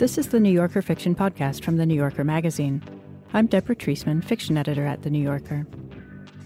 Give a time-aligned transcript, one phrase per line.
[0.00, 2.82] This is the New Yorker Fiction Podcast from The New Yorker magazine.
[3.34, 5.66] I'm Deborah Treisman, fiction editor at The New Yorker.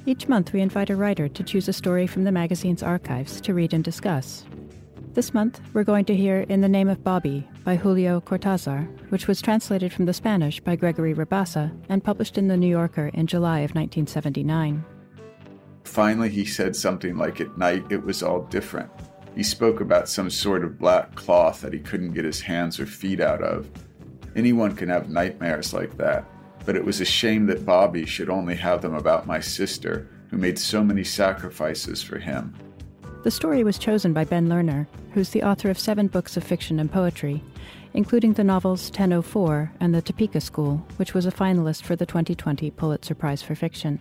[0.07, 3.54] Each month, we invite a writer to choose a story from the magazine's archives to
[3.54, 4.45] read and discuss.
[5.12, 9.29] This month, we're going to hear In the Name of Bobby by Julio Cortazar, which
[9.29, 13.29] was translated from the Spanish by Gregory Rabassa and published in The New Yorker in
[13.29, 14.84] July of 1979.
[15.84, 18.91] Finally, he said something like, At night, it was all different.
[19.35, 22.86] He spoke about some sort of black cloth that he couldn't get his hands or
[22.86, 23.68] feet out of.
[24.36, 26.25] Anyone can have nightmares like that,
[26.64, 30.36] but it was a shame that Bobby should only have them about my sister, who
[30.36, 32.55] made so many sacrifices for him.
[33.25, 36.78] The story was chosen by Ben Lerner, who's the author of seven books of fiction
[36.78, 37.42] and poetry,
[37.94, 42.70] including the novels 1004 and The Topeka School, which was a finalist for the 2020
[42.72, 43.98] Pulitzer Prize for Fiction.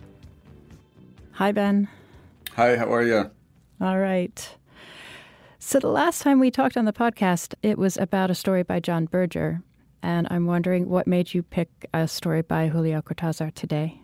[1.32, 1.88] Hi, Ben.
[2.54, 3.30] Hi, how are you?
[3.80, 4.56] All right.
[5.66, 8.80] So, the last time we talked on the podcast, it was about a story by
[8.80, 9.62] John Berger.
[10.02, 14.02] And I'm wondering what made you pick a story by Julio Cortazar today?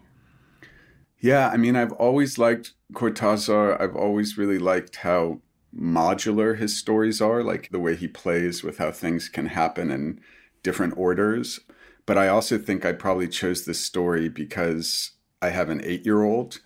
[1.19, 3.79] Yeah, I mean, I've always liked Cortazar.
[3.79, 5.43] I've always really liked how
[5.79, 10.19] modular his stories are, like the way he plays with how things can happen in
[10.63, 11.61] different orders.
[12.07, 15.11] But I also think I probably chose this story because
[15.43, 16.61] I have an eight year old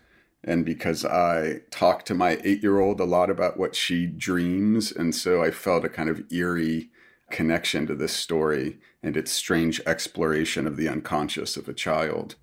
[0.45, 4.93] and because I talk to my eight year old a lot about what she dreams.
[4.93, 6.91] And so I felt a kind of eerie
[7.31, 12.37] connection to this story and its strange exploration of the unconscious of a child.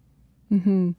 [0.52, 0.92] Mm-hmm.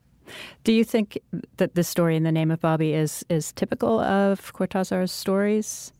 [0.62, 1.18] Do you think
[1.56, 5.92] that this story in the name of Bobby is is typical of Cortazar's stories?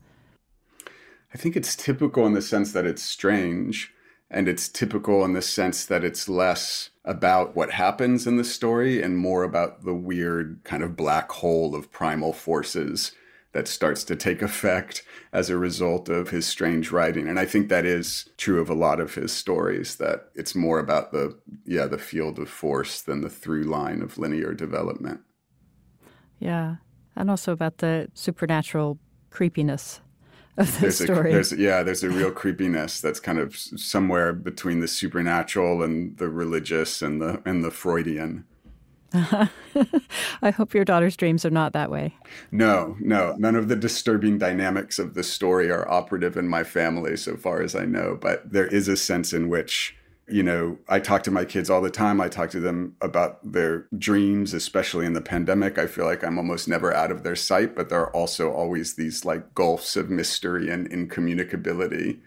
[1.33, 3.91] I think it's typical in the sense that it's strange,
[4.33, 9.01] and it's typical in the sense that it's less about what happens in the story
[9.01, 13.11] and more about the weird kind of black hole of primal forces
[13.51, 17.27] that starts to take effect as a result of his strange writing.
[17.27, 20.79] And i think that is true of a lot of his stories that it's more
[20.79, 25.21] about the yeah the field of force than the through line of linear development.
[26.39, 26.77] Yeah.
[27.15, 28.97] And also about the supernatural
[29.29, 30.01] creepiness
[30.57, 34.33] of the there's story a, there's, yeah there's a real creepiness that's kind of somewhere
[34.33, 38.45] between the supernatural and the religious and the and the freudian
[40.41, 42.15] I hope your daughter's dreams are not that way.
[42.51, 43.35] No, no.
[43.37, 47.61] None of the disturbing dynamics of the story are operative in my family, so far
[47.61, 48.17] as I know.
[48.19, 49.95] But there is a sense in which,
[50.27, 52.21] you know, I talk to my kids all the time.
[52.21, 55.77] I talk to them about their dreams, especially in the pandemic.
[55.77, 58.93] I feel like I'm almost never out of their sight, but there are also always
[58.93, 62.19] these like gulfs of mystery and incommunicability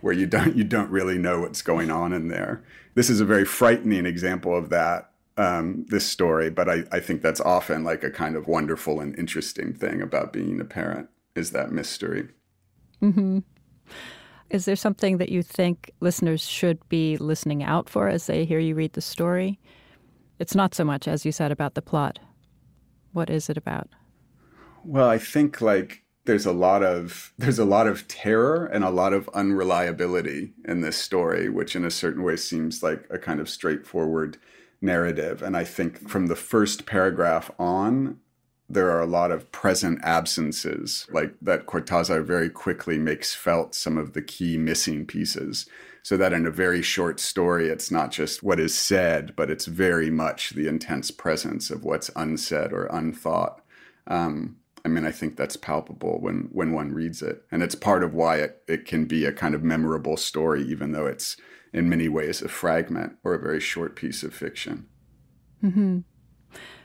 [0.00, 2.62] where you don't you don't really know what's going on in there.
[2.94, 7.22] This is a very frightening example of that um, this story, but I, I think
[7.22, 11.50] that's often like a kind of wonderful and interesting thing about being a parent is
[11.50, 12.28] that mystery.
[13.02, 13.40] Mm-hmm.
[14.54, 18.60] Is there something that you think listeners should be listening out for as they hear
[18.60, 19.58] you read the story?
[20.38, 22.20] It's not so much, as you said, about the plot.
[23.12, 23.88] What is it about?
[24.84, 28.90] Well, I think like there's a lot of there's a lot of terror and a
[28.90, 33.40] lot of unreliability in this story, which in a certain way seems like a kind
[33.40, 34.38] of straightforward
[34.80, 35.42] narrative.
[35.42, 38.20] And I think from the first paragraph on,
[38.68, 43.98] there are a lot of present absences, like that Cortazar very quickly makes felt some
[43.98, 45.66] of the key missing pieces.
[46.02, 49.64] So that in a very short story, it's not just what is said, but it's
[49.64, 53.62] very much the intense presence of what's unsaid or unthought.
[54.06, 58.04] Um, I mean, I think that's palpable when when one reads it, and it's part
[58.04, 61.38] of why it, it can be a kind of memorable story, even though it's
[61.72, 64.86] in many ways a fragment or a very short piece of fiction.
[65.62, 66.00] Mm-hmm.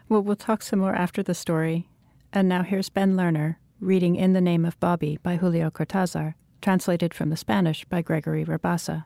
[0.09, 1.87] Well, we'll talk some more after the story.
[2.33, 6.33] And now here's Ben Lerner reading In the Name of Bobby by Julio Cortazar,
[6.63, 9.05] translated from the Spanish by Gregory Rabassa.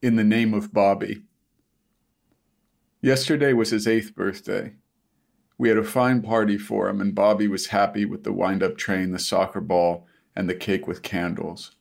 [0.00, 1.24] In the Name of Bobby.
[3.02, 4.72] Yesterday was his eighth birthday.
[5.58, 8.78] We had a fine party for him, and Bobby was happy with the wind up
[8.78, 11.72] train, the soccer ball, and the cake with candles.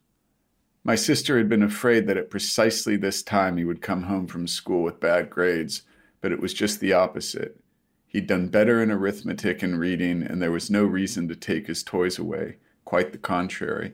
[0.83, 4.47] My sister had been afraid that at precisely this time he would come home from
[4.47, 5.83] school with bad grades,
[6.21, 7.59] but it was just the opposite.
[8.07, 11.83] He'd done better in arithmetic and reading, and there was no reason to take his
[11.83, 12.57] toys away.
[12.85, 13.93] Quite the contrary.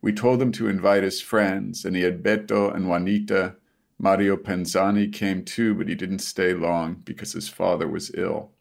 [0.00, 3.56] We told him to invite his friends, and he had Beto and Juanita.
[3.98, 8.52] Mario Panzani came too, but he didn't stay long because his father was ill.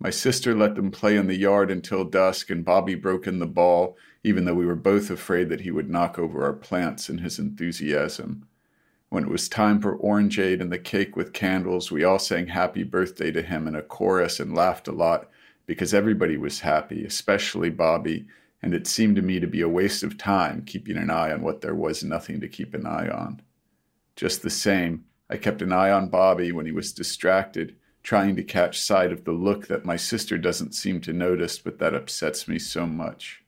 [0.00, 3.46] My sister let them play in the yard until dusk, and Bobby broke in the
[3.46, 7.18] ball, even though we were both afraid that he would knock over our plants in
[7.18, 8.47] his enthusiasm.
[9.10, 12.82] When it was time for orangeade and the cake with candles, we all sang happy
[12.82, 15.30] birthday to him in a chorus and laughed a lot
[15.66, 18.26] because everybody was happy, especially Bobby,
[18.62, 21.42] and it seemed to me to be a waste of time keeping an eye on
[21.42, 23.40] what there was nothing to keep an eye on.
[24.14, 28.42] Just the same, I kept an eye on Bobby when he was distracted, trying to
[28.42, 32.48] catch sight of the look that my sister doesn't seem to notice, but that upsets
[32.48, 33.42] me so much.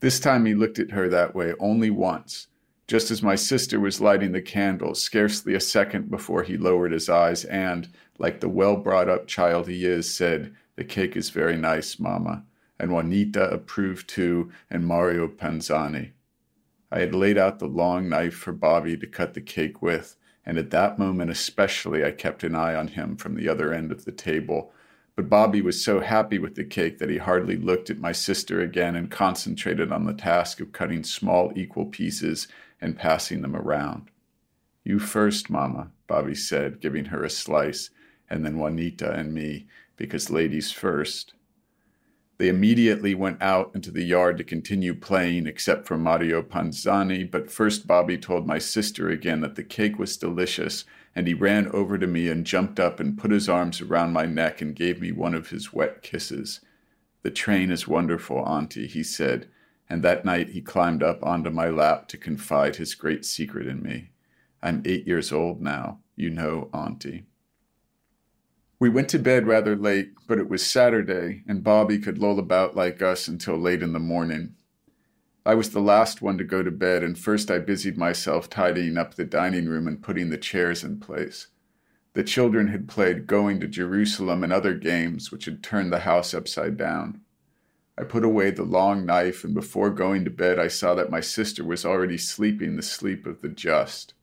[0.00, 2.48] This time he looked at her that way only once,
[2.88, 7.08] just as my sister was lighting the candles, scarcely a second before he lowered his
[7.10, 7.88] eyes and,
[8.18, 12.44] like the well brought up child he is, said, The cake is very nice, Mamma.
[12.80, 16.12] And Juanita approved too, and Mario Panzani.
[16.90, 20.56] I had laid out the long knife for Bobby to cut the cake with, and
[20.56, 24.06] at that moment especially I kept an eye on him from the other end of
[24.06, 24.72] the table.
[25.14, 28.62] But Bobby was so happy with the cake that he hardly looked at my sister
[28.62, 32.48] again and concentrated on the task of cutting small equal pieces
[32.80, 34.10] and passing them around.
[34.84, 37.90] You first, Mamma, Bobby said, giving her a slice,
[38.30, 39.66] and then Juanita and me,
[39.96, 41.34] because ladies first.
[42.38, 47.28] They immediately went out into the yard to continue playing, except for Mario Panzani.
[47.28, 50.84] But first, Bobby told my sister again that the cake was delicious,
[51.16, 54.24] and he ran over to me and jumped up and put his arms around my
[54.24, 56.60] neck and gave me one of his wet kisses.
[57.22, 59.48] The train is wonderful, Auntie, he said,
[59.90, 63.82] and that night he climbed up onto my lap to confide his great secret in
[63.82, 64.10] me.
[64.62, 67.24] I'm eight years old now, you know, Auntie.
[68.80, 72.76] We went to bed rather late, but it was Saturday, and Bobby could loll about
[72.76, 74.54] like us until late in the morning.
[75.44, 78.98] I was the last one to go to bed, and first I busied myself tidying
[78.98, 81.48] up the dining room and putting the chairs in place.
[82.12, 86.34] The children had played Going to Jerusalem and other games which had turned the house
[86.34, 87.22] upside down.
[87.98, 91.20] I put away the long knife, and before going to bed, I saw that my
[91.20, 94.14] sister was already sleeping the sleep of the just.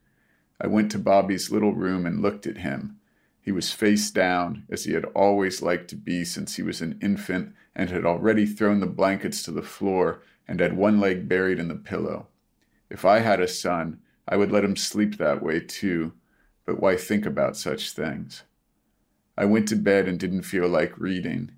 [0.62, 2.98] I went to Bobby's little room and looked at him
[3.46, 6.98] he was face down, as he had always liked to be since he was an
[7.00, 11.60] infant, and had already thrown the blankets to the floor and had one leg buried
[11.60, 12.26] in the pillow.
[12.90, 16.14] If I had a son, I would let him sleep that way too,
[16.66, 18.42] but why think about such things?
[19.38, 21.52] I went to bed and didn't feel like reading.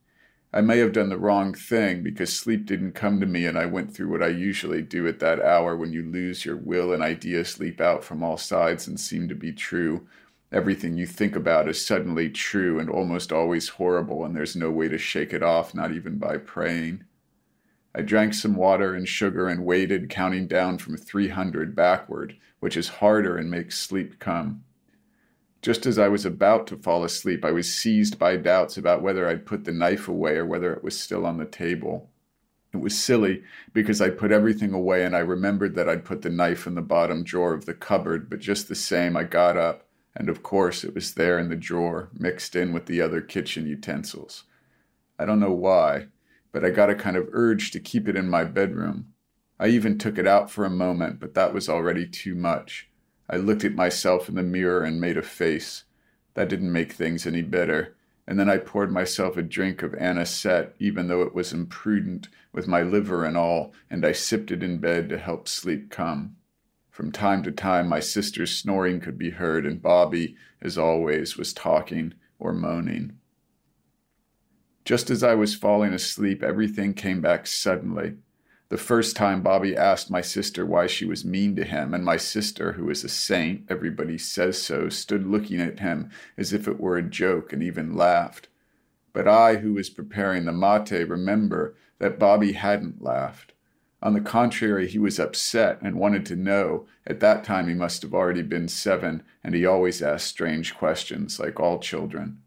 [0.57, 3.67] I may have done the wrong thing because sleep didn't come to me and I
[3.67, 7.03] went through what I usually do at that hour when you lose your will and
[7.03, 10.07] ideas leap out from all sides and seem to be true,
[10.51, 14.87] everything you think about is suddenly true and almost always horrible, and there's no way
[14.87, 17.03] to shake it off, not even by praying.
[17.93, 22.87] I drank some water and sugar and waited, counting down from 300 backward, which is
[22.87, 24.63] harder and makes sleep come.
[25.67, 29.27] Just as I was about to fall asleep, I was seized by doubts about whether
[29.27, 32.09] I'd put the knife away or whether it was still on the table.
[32.73, 33.43] It was silly
[33.73, 36.81] because I'd put everything away and I remembered that I'd put the knife in the
[36.81, 39.85] bottom drawer of the cupboard, but just the same, I got up
[40.15, 43.67] and of course it was there in the drawer, mixed in with the other kitchen
[43.67, 44.45] utensils.
[45.19, 46.05] I don't know why,
[46.53, 49.07] but I got a kind of urge to keep it in my bedroom.
[49.59, 52.86] I even took it out for a moment, but that was already too much.
[53.29, 55.83] I looked at myself in the mirror and made a face.
[56.35, 57.95] That didn't make things any better.
[58.27, 62.67] And then I poured myself a drink of anisette, even though it was imprudent, with
[62.67, 66.35] my liver and all, and I sipped it in bed to help sleep come.
[66.89, 71.53] From time to time, my sister's snoring could be heard, and Bobby, as always, was
[71.53, 73.17] talking or moaning.
[74.83, 78.15] Just as I was falling asleep, everything came back suddenly.
[78.69, 82.17] The first time Bobby asked my sister why she was mean to him, and my
[82.17, 86.79] sister, who is a saint, everybody says so, stood looking at him as if it
[86.79, 88.49] were a joke and even laughed.
[89.13, 93.53] But I, who was preparing the mate, remember that Bobby hadn't laughed.
[94.03, 96.87] On the contrary, he was upset and wanted to know.
[97.05, 101.39] At that time, he must have already been seven, and he always asked strange questions,
[101.39, 102.39] like all children.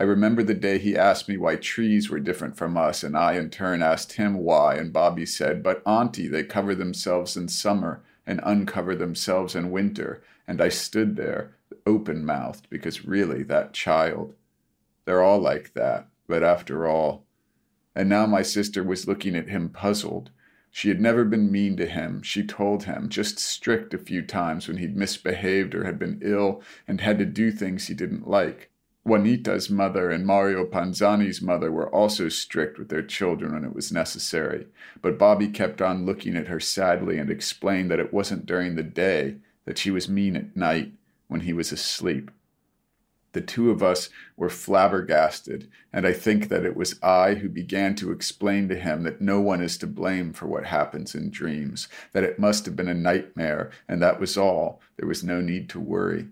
[0.00, 3.32] I remember the day he asked me why trees were different from us, and I
[3.32, 8.04] in turn asked him why, and Bobby said, But, Auntie, they cover themselves in summer
[8.24, 10.22] and uncover themselves in winter.
[10.46, 14.34] And I stood there, open mouthed, because really, that child.
[15.04, 17.24] They're all like that, but after all.
[17.96, 20.30] And now my sister was looking at him puzzled.
[20.70, 24.68] She had never been mean to him, she told him, just strict a few times
[24.68, 28.67] when he'd misbehaved or had been ill and had to do things he didn't like.
[29.08, 33.90] Juanita's mother and Mario Panzani's mother were also strict with their children when it was
[33.90, 34.66] necessary,
[35.00, 38.82] but Bobby kept on looking at her sadly and explained that it wasn't during the
[38.82, 40.92] day, that she was mean at night
[41.26, 42.30] when he was asleep.
[43.32, 47.94] The two of us were flabbergasted, and I think that it was I who began
[47.96, 51.88] to explain to him that no one is to blame for what happens in dreams,
[52.12, 54.80] that it must have been a nightmare, and that was all.
[54.96, 56.28] There was no need to worry.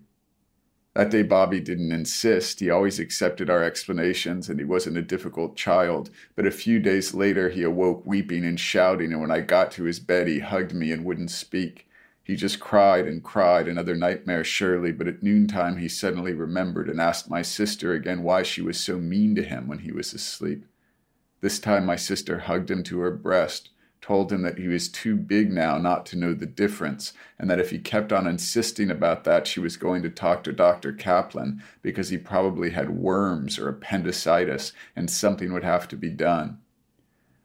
[0.96, 2.58] That day, Bobby didn't insist.
[2.58, 6.08] He always accepted our explanations, and he wasn't a difficult child.
[6.34, 9.84] But a few days later, he awoke weeping and shouting, and when I got to
[9.84, 11.86] his bed, he hugged me and wouldn't speak.
[12.22, 16.98] He just cried and cried, another nightmare surely, but at noontime he suddenly remembered and
[16.98, 20.64] asked my sister again why she was so mean to him when he was asleep.
[21.42, 23.68] This time my sister hugged him to her breast
[24.06, 27.58] told him that he was too big now not to know the difference, and that
[27.58, 30.92] if he kept on insisting about that, she was going to talk to Dr.
[30.92, 36.58] Kaplan because he probably had worms or appendicitis and something would have to be done.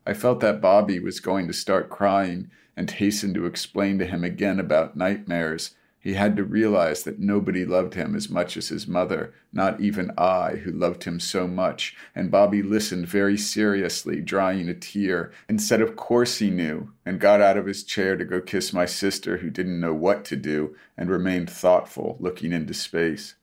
[0.05, 4.23] I felt that Bobby was going to start crying and hastened to explain to him
[4.23, 5.71] again about nightmares
[6.03, 10.11] he had to realize that nobody loved him as much as his mother, not even
[10.17, 11.95] I, who loved him so much.
[12.15, 17.19] And Bobby listened very seriously, drying a tear, and said, Of course he knew, and
[17.19, 20.35] got out of his chair to go kiss my sister, who didn't know what to
[20.35, 23.35] do, and remained thoughtful, looking into space.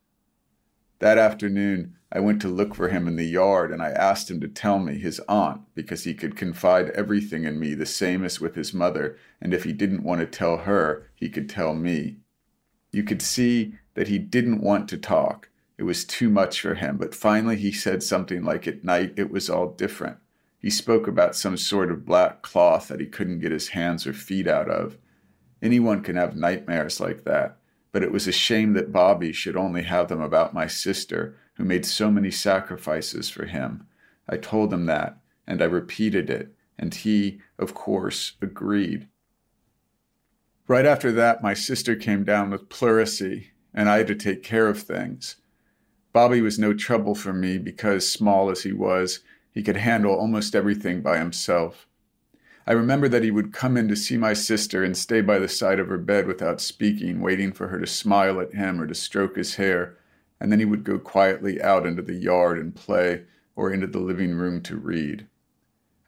[0.98, 4.40] That afternoon, I went to look for him in the yard, and I asked him
[4.40, 8.40] to tell me, his aunt, because he could confide everything in me the same as
[8.40, 12.16] with his mother, and if he didn't want to tell her, he could tell me.
[12.92, 15.50] You could see that he didn't want to talk.
[15.76, 19.30] It was too much for him, but finally he said something like at night it
[19.30, 20.18] was all different.
[20.58, 24.12] He spoke about some sort of black cloth that he couldn't get his hands or
[24.12, 24.98] feet out of.
[25.62, 27.58] Anyone can have nightmares like that,
[27.92, 31.64] but it was a shame that Bobby should only have them about my sister, who
[31.64, 33.86] made so many sacrifices for him.
[34.28, 39.08] I told him that, and I repeated it, and he, of course, agreed.
[40.68, 44.68] Right after that, my sister came down with pleurisy, and I had to take care
[44.68, 45.36] of things.
[46.12, 49.20] Bobby was no trouble for me because, small as he was,
[49.50, 51.86] he could handle almost everything by himself.
[52.66, 55.48] I remember that he would come in to see my sister and stay by the
[55.48, 58.94] side of her bed without speaking, waiting for her to smile at him or to
[58.94, 59.96] stroke his hair,
[60.38, 63.24] and then he would go quietly out into the yard and play
[63.56, 65.28] or into the living room to read.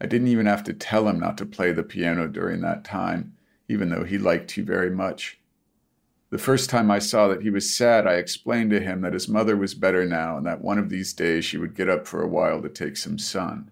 [0.02, 3.32] I didn't even have to tell him not to play the piano during that time
[3.70, 5.38] even though he liked you very much.
[6.30, 9.28] The first time I saw that he was sad, I explained to him that his
[9.28, 12.20] mother was better now and that one of these days she would get up for
[12.20, 13.70] a while to take some sun.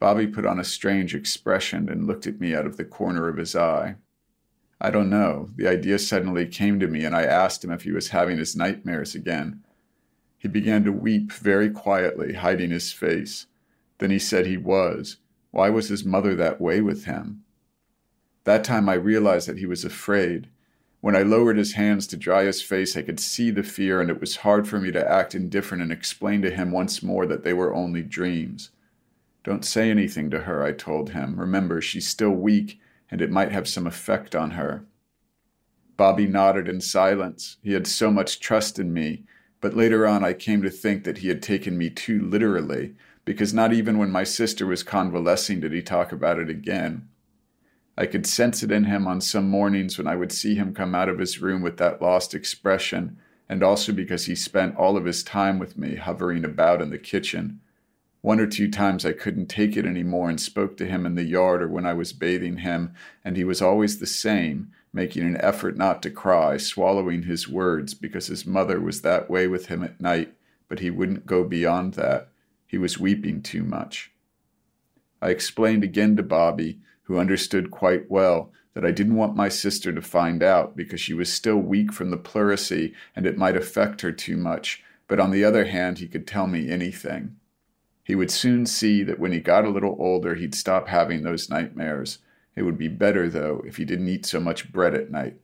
[0.00, 3.36] Bobby put on a strange expression and looked at me out of the corner of
[3.36, 3.94] his eye.
[4.80, 5.50] I don't know.
[5.56, 8.56] The idea suddenly came to me, and I asked him if he was having his
[8.56, 9.62] nightmares again.
[10.36, 13.46] He began to weep very quietly, hiding his face.
[13.98, 15.16] Then he said he was.
[15.52, 17.44] Why was his mother that way with him?
[18.46, 20.46] That time I realized that he was afraid.
[21.00, 24.08] When I lowered his hands to dry his face, I could see the fear, and
[24.08, 27.42] it was hard for me to act indifferent and explain to him once more that
[27.42, 28.70] they were only dreams.
[29.42, 31.40] Don't say anything to her, I told him.
[31.40, 32.78] Remember, she's still weak,
[33.10, 34.84] and it might have some effect on her.
[35.96, 37.56] Bobby nodded in silence.
[37.64, 39.24] He had so much trust in me,
[39.60, 43.52] but later on I came to think that he had taken me too literally, because
[43.52, 47.08] not even when my sister was convalescing did he talk about it again.
[47.98, 50.94] I could sense it in him on some mornings when I would see him come
[50.94, 53.16] out of his room with that lost expression,
[53.48, 56.98] and also because he spent all of his time with me hovering about in the
[56.98, 57.60] kitchen.
[58.20, 61.14] One or two times I couldn't take it any more and spoke to him in
[61.14, 62.92] the yard or when I was bathing him,
[63.24, 67.94] and he was always the same, making an effort not to cry, swallowing his words
[67.94, 70.34] because his mother was that way with him at night,
[70.68, 72.28] but he wouldn't go beyond that.
[72.66, 74.10] He was weeping too much.
[75.22, 79.92] I explained again to Bobby who understood quite well that I didn't want my sister
[79.92, 84.02] to find out because she was still weak from the pleurisy and it might affect
[84.02, 87.36] her too much, but on the other hand, he could tell me anything.
[88.04, 91.50] He would soon see that when he got a little older, he'd stop having those
[91.50, 92.18] nightmares.
[92.54, 95.36] It would be better, though, if he didn't eat so much bread at night.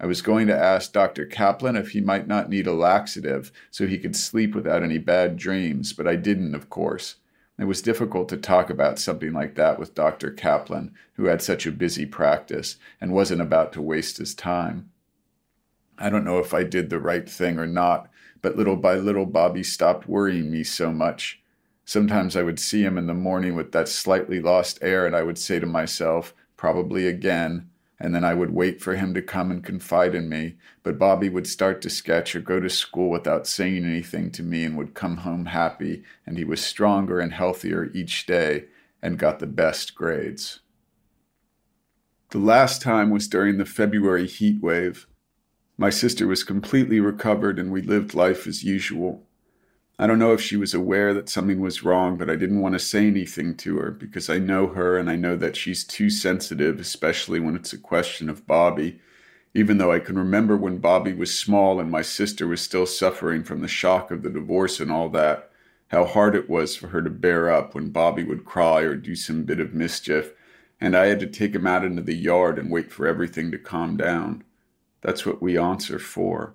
[0.00, 1.24] I was going to ask Dr.
[1.24, 5.36] Kaplan if he might not need a laxative so he could sleep without any bad
[5.36, 7.16] dreams, but I didn't, of course.
[7.58, 10.30] It was difficult to talk about something like that with Dr.
[10.30, 14.90] Kaplan, who had such a busy practice and wasn't about to waste his time.
[15.96, 18.10] I don't know if I did the right thing or not,
[18.42, 21.40] but little by little Bobby stopped worrying me so much.
[21.84, 25.22] Sometimes I would see him in the morning with that slightly lost air, and I
[25.22, 27.70] would say to myself, probably again,
[28.00, 30.56] and then I would wait for him to come and confide in me.
[30.82, 34.64] But Bobby would start to sketch or go to school without saying anything to me
[34.64, 38.64] and would come home happy, and he was stronger and healthier each day
[39.00, 40.60] and got the best grades.
[42.30, 45.06] The last time was during the February heat wave.
[45.76, 49.24] My sister was completely recovered and we lived life as usual.
[49.98, 52.74] I don't know if she was aware that something was wrong, but I didn't want
[52.74, 56.10] to say anything to her because I know her and I know that she's too
[56.10, 59.00] sensitive, especially when it's a question of Bobby.
[59.54, 63.44] even though I can remember when Bobby was small and my sister was still suffering
[63.44, 65.50] from the shock of the divorce and all that,
[65.88, 69.14] how hard it was for her to bear up when Bobby would cry or do
[69.14, 70.32] some bit of mischief,
[70.80, 73.58] and I had to take him out into the yard and wait for everything to
[73.58, 74.42] calm down.
[75.02, 76.54] That's what we aunts are for.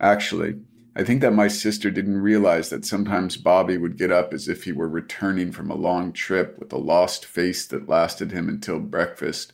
[0.00, 0.60] Actually,
[0.96, 4.62] I think that my sister didn't realize that sometimes Bobby would get up as if
[4.62, 8.78] he were returning from a long trip with a lost face that lasted him until
[8.78, 9.52] breakfast.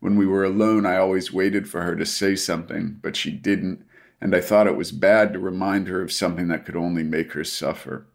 [0.00, 3.82] When we were alone, I always waited for her to say something, but she didn't,
[4.20, 7.32] and I thought it was bad to remind her of something that could only make
[7.32, 8.06] her suffer.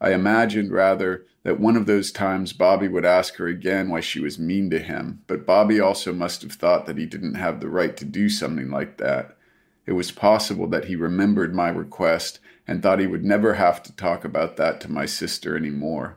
[0.00, 4.20] I imagined, rather, that one of those times Bobby would ask her again why she
[4.20, 7.68] was mean to him, but Bobby also must have thought that he didn't have the
[7.68, 9.36] right to do something like that.
[9.90, 13.96] It was possible that he remembered my request and thought he would never have to
[13.96, 16.16] talk about that to my sister any more.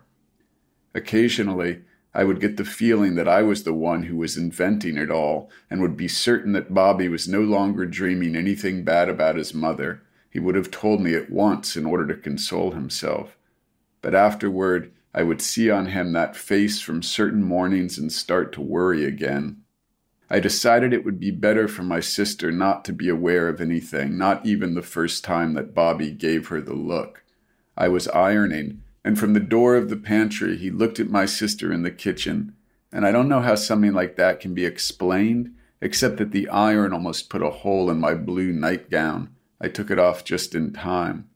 [0.94, 1.82] Occasionally,
[2.14, 5.50] I would get the feeling that I was the one who was inventing it all
[5.72, 10.04] and would be certain that Bobby was no longer dreaming anything bad about his mother.
[10.30, 13.36] He would have told me at once in order to console himself.
[14.04, 18.62] But afterward, I would see on him that face from certain mornings and start to
[18.62, 19.63] worry again.
[20.30, 24.18] I decided it would be better for my sister not to be aware of anything,
[24.18, 27.24] not even the first time that Bobby gave her the look.
[27.78, 31.72] I was ironing, and from the door of the pantry he looked at my sister
[31.72, 32.56] in the kitchen,
[32.92, 36.94] and I don't know how something like that can be explained, except that the iron
[36.94, 39.36] almost put a hole in my blue nightgown.
[39.60, 41.30] I took it off just in time.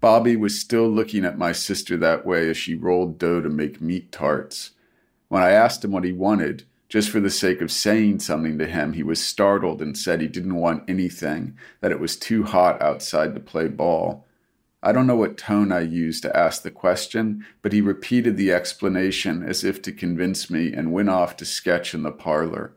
[0.00, 3.80] Bobby was still looking at my sister that way as she rolled dough to make
[3.80, 4.72] meat tarts.
[5.28, 6.64] When I asked him what he wanted,
[6.96, 10.26] just for the sake of saying something to him, he was startled and said he
[10.26, 14.26] didn't want anything, that it was too hot outside to play ball.
[14.82, 18.50] I don't know what tone I used to ask the question, but he repeated the
[18.50, 22.72] explanation as if to convince me and went off to sketch in the parlor.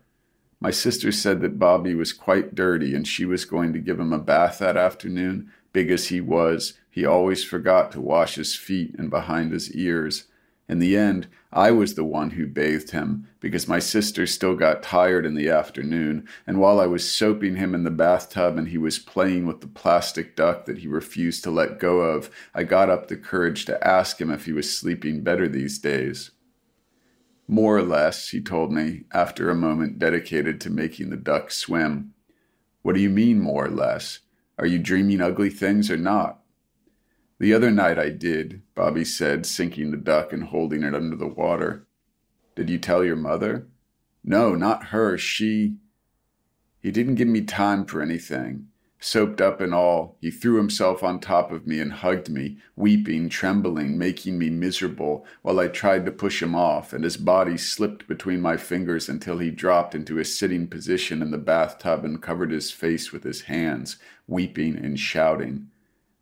[0.59, 4.11] My sister said that Bobby was quite dirty and she was going to give him
[4.11, 5.49] a bath that afternoon.
[5.71, 10.25] Big as he was, he always forgot to wash his feet and behind his ears.
[10.69, 14.83] In the end, I was the one who bathed him because my sister still got
[14.83, 18.77] tired in the afternoon, and while I was soaping him in the bathtub and he
[18.77, 22.88] was playing with the plastic duck that he refused to let go of, I got
[22.88, 26.29] up the courage to ask him if he was sleeping better these days.
[27.47, 32.13] More or less, he told me, after a moment dedicated to making the duck swim.
[32.84, 34.19] What do you mean, more or less?
[34.60, 36.38] Are you dreaming ugly things or not?
[37.39, 41.28] The other night I did, Bobby said, sinking the duck and holding it under the
[41.28, 41.88] water.
[42.54, 43.67] Did you tell your mother?
[44.25, 45.17] No, not her.
[45.17, 45.78] She.
[46.82, 48.67] He didn't give me time for anything.
[48.99, 53.30] Soaped up and all, he threw himself on top of me and hugged me, weeping,
[53.30, 58.10] trembling, making me miserable, while I tried to push him off, and his body slipped
[58.10, 62.52] between my fingers until he dropped into a sitting position in the bathtub and covered
[62.52, 63.95] his face with his hands,
[64.28, 65.69] weeping and shouting.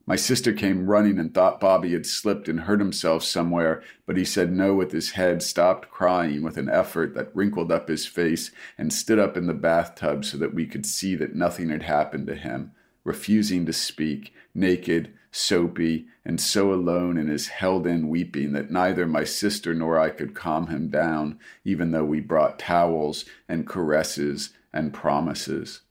[0.10, 4.24] My sister came running and thought Bobby had slipped and hurt himself somewhere, but he
[4.24, 8.52] said no with his head, stopped crying with an effort that wrinkled up his face,
[8.78, 12.26] and stood up in the bathtub so that we could see that nothing had happened
[12.28, 12.72] to him,
[13.04, 19.06] refusing to speak, naked, soapy, and so alone in his held in weeping that neither
[19.06, 24.52] my sister nor I could calm him down, even though we brought towels and caresses
[24.72, 25.82] and promises.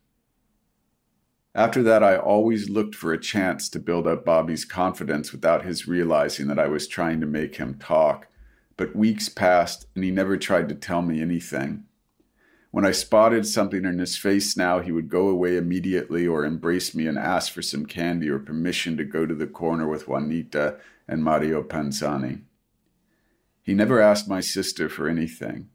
[1.57, 5.87] After that, I always looked for a chance to build up Bobby's confidence without his
[5.87, 8.27] realizing that I was trying to make him talk.
[8.77, 11.85] But weeks passed, and he never tried to tell me anything.
[12.69, 16.93] When I spotted something in his face now, he would go away immediately or embrace
[16.93, 20.77] me and ask for some candy or permission to go to the corner with Juanita
[21.07, 22.41] and Mario Panzani.
[23.63, 25.69] He never asked my sister for anything.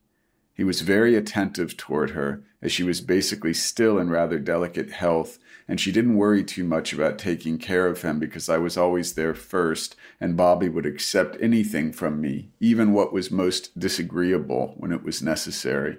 [0.62, 5.40] He was very attentive toward her, as she was basically still in rather delicate health,
[5.66, 9.14] and she didn't worry too much about taking care of him because I was always
[9.14, 14.92] there first, and Bobby would accept anything from me, even what was most disagreeable when
[14.92, 15.98] it was necessary.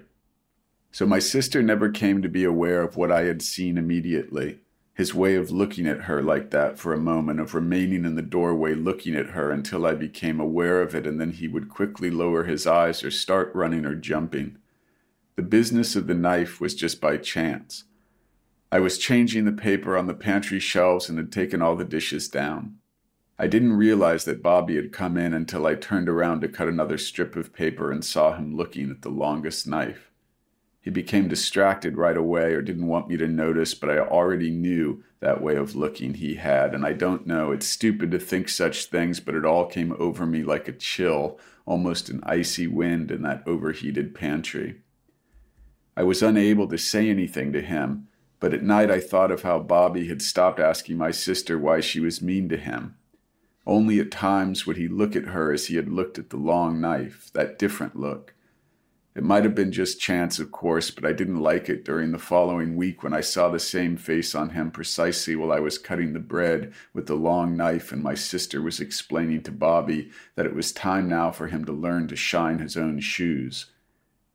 [0.90, 4.60] So my sister never came to be aware of what I had seen immediately
[4.94, 8.22] his way of looking at her like that for a moment, of remaining in the
[8.22, 12.10] doorway looking at her until I became aware of it, and then he would quickly
[12.10, 14.56] lower his eyes or start running or jumping.
[15.34, 17.84] The business of the knife was just by chance.
[18.70, 22.28] I was changing the paper on the pantry shelves and had taken all the dishes
[22.28, 22.76] down.
[23.36, 26.98] I didn't realize that Bobby had come in until I turned around to cut another
[26.98, 30.12] strip of paper and saw him looking at the longest knife.
[30.84, 35.02] He became distracted right away or didn't want me to notice, but I already knew
[35.20, 36.74] that way of looking he had.
[36.74, 40.26] And I don't know, it's stupid to think such things, but it all came over
[40.26, 44.82] me like a chill, almost an icy wind in that overheated pantry.
[45.96, 49.60] I was unable to say anything to him, but at night I thought of how
[49.60, 52.94] Bobby had stopped asking my sister why she was mean to him.
[53.66, 56.78] Only at times would he look at her as he had looked at the long
[56.78, 58.34] knife, that different look.
[59.16, 62.18] It might have been just chance, of course, but I didn't like it during the
[62.18, 66.12] following week when I saw the same face on him precisely while I was cutting
[66.12, 70.54] the bread with the long knife and my sister was explaining to Bobby that it
[70.54, 73.66] was time now for him to learn to shine his own shoes.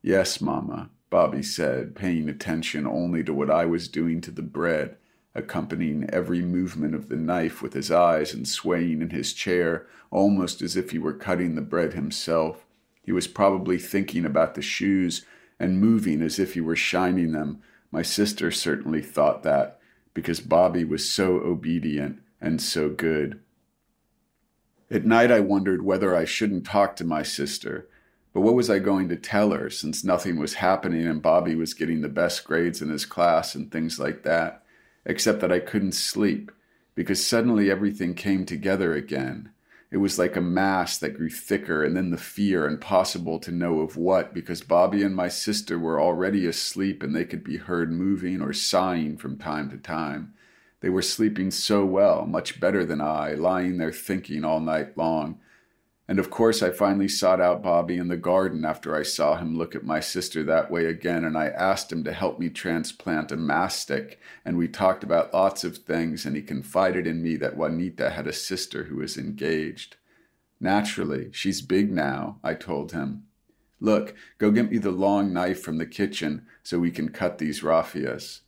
[0.00, 4.96] Yes, Mamma, Bobby said, paying attention only to what I was doing to the bread,
[5.34, 10.62] accompanying every movement of the knife with his eyes and swaying in his chair almost
[10.62, 12.64] as if he were cutting the bread himself.
[13.02, 15.24] He was probably thinking about the shoes
[15.58, 17.60] and moving as if he were shining them.
[17.90, 19.78] My sister certainly thought that,
[20.14, 23.40] because Bobby was so obedient and so good.
[24.90, 27.88] At night, I wondered whether I shouldn't talk to my sister.
[28.32, 31.74] But what was I going to tell her since nothing was happening and Bobby was
[31.74, 34.62] getting the best grades in his class and things like that?
[35.04, 36.52] Except that I couldn't sleep
[36.94, 39.50] because suddenly everything came together again.
[39.90, 43.80] It was like a mass that grew thicker, and then the fear, impossible to know
[43.80, 47.90] of what, because Bobby and my sister were already asleep and they could be heard
[47.90, 50.32] moving or sighing from time to time.
[50.80, 55.40] They were sleeping so well, much better than I, lying there thinking all night long.
[56.10, 59.56] And of course, I finally sought out Bobby in the garden after I saw him
[59.56, 63.30] look at my sister that way again, and I asked him to help me transplant
[63.30, 64.18] a mastic.
[64.44, 68.26] And we talked about lots of things, and he confided in me that Juanita had
[68.26, 69.98] a sister who was engaged.
[70.58, 73.26] Naturally, she's big now, I told him.
[73.78, 77.60] Look, go get me the long knife from the kitchen so we can cut these
[77.60, 78.40] raffias.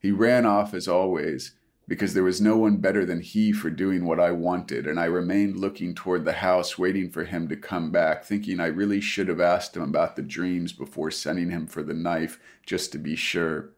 [0.00, 1.54] He ran off as always,
[1.90, 5.06] because there was no one better than he for doing what I wanted, and I
[5.06, 9.26] remained looking toward the house, waiting for him to come back, thinking I really should
[9.26, 13.16] have asked him about the dreams before sending him for the knife, just to be
[13.16, 13.70] sure.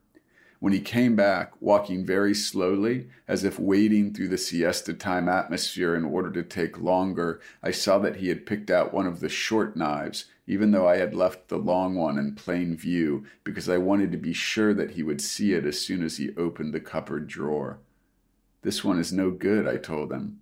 [0.60, 5.96] When he came back, walking very slowly, as if wading through the siesta time atmosphere
[5.96, 9.30] in order to take longer, I saw that he had picked out one of the
[9.30, 13.78] short knives, even though I had left the long one in plain view, because I
[13.78, 16.80] wanted to be sure that he would see it as soon as he opened the
[16.80, 17.78] cupboard drawer.
[18.62, 20.40] This one is no good, I told him.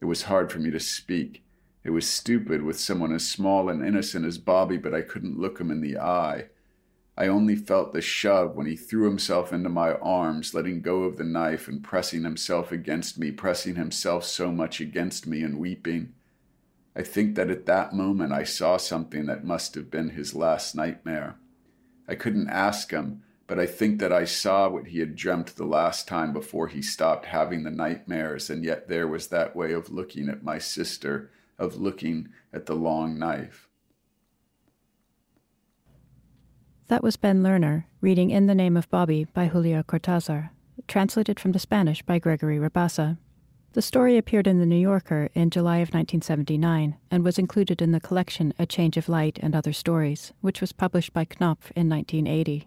[0.00, 1.44] It was hard for me to speak.
[1.84, 5.60] It was stupid with someone as small and innocent as Bobby, but I couldn't look
[5.60, 6.46] him in the eye.
[7.16, 11.18] I only felt the shove when he threw himself into my arms, letting go of
[11.18, 16.14] the knife and pressing himself against me, pressing himself so much against me and weeping.
[16.96, 20.74] I think that at that moment I saw something that must have been his last
[20.74, 21.36] nightmare.
[22.08, 23.22] I couldn't ask him,
[23.52, 26.80] but I think that I saw what he had dreamt the last time before he
[26.80, 31.30] stopped having the nightmares, and yet there was that way of looking at my sister,
[31.58, 33.68] of looking at the long knife.
[36.88, 40.48] That was Ben Lerner reading In the Name of Bobby by Julio Cortázar,
[40.88, 43.18] translated from the Spanish by Gregory Rabassa.
[43.74, 47.92] The story appeared in The New Yorker in July of 1979 and was included in
[47.92, 51.90] the collection A Change of Light and Other Stories, which was published by Knopf in
[51.90, 52.66] 1980.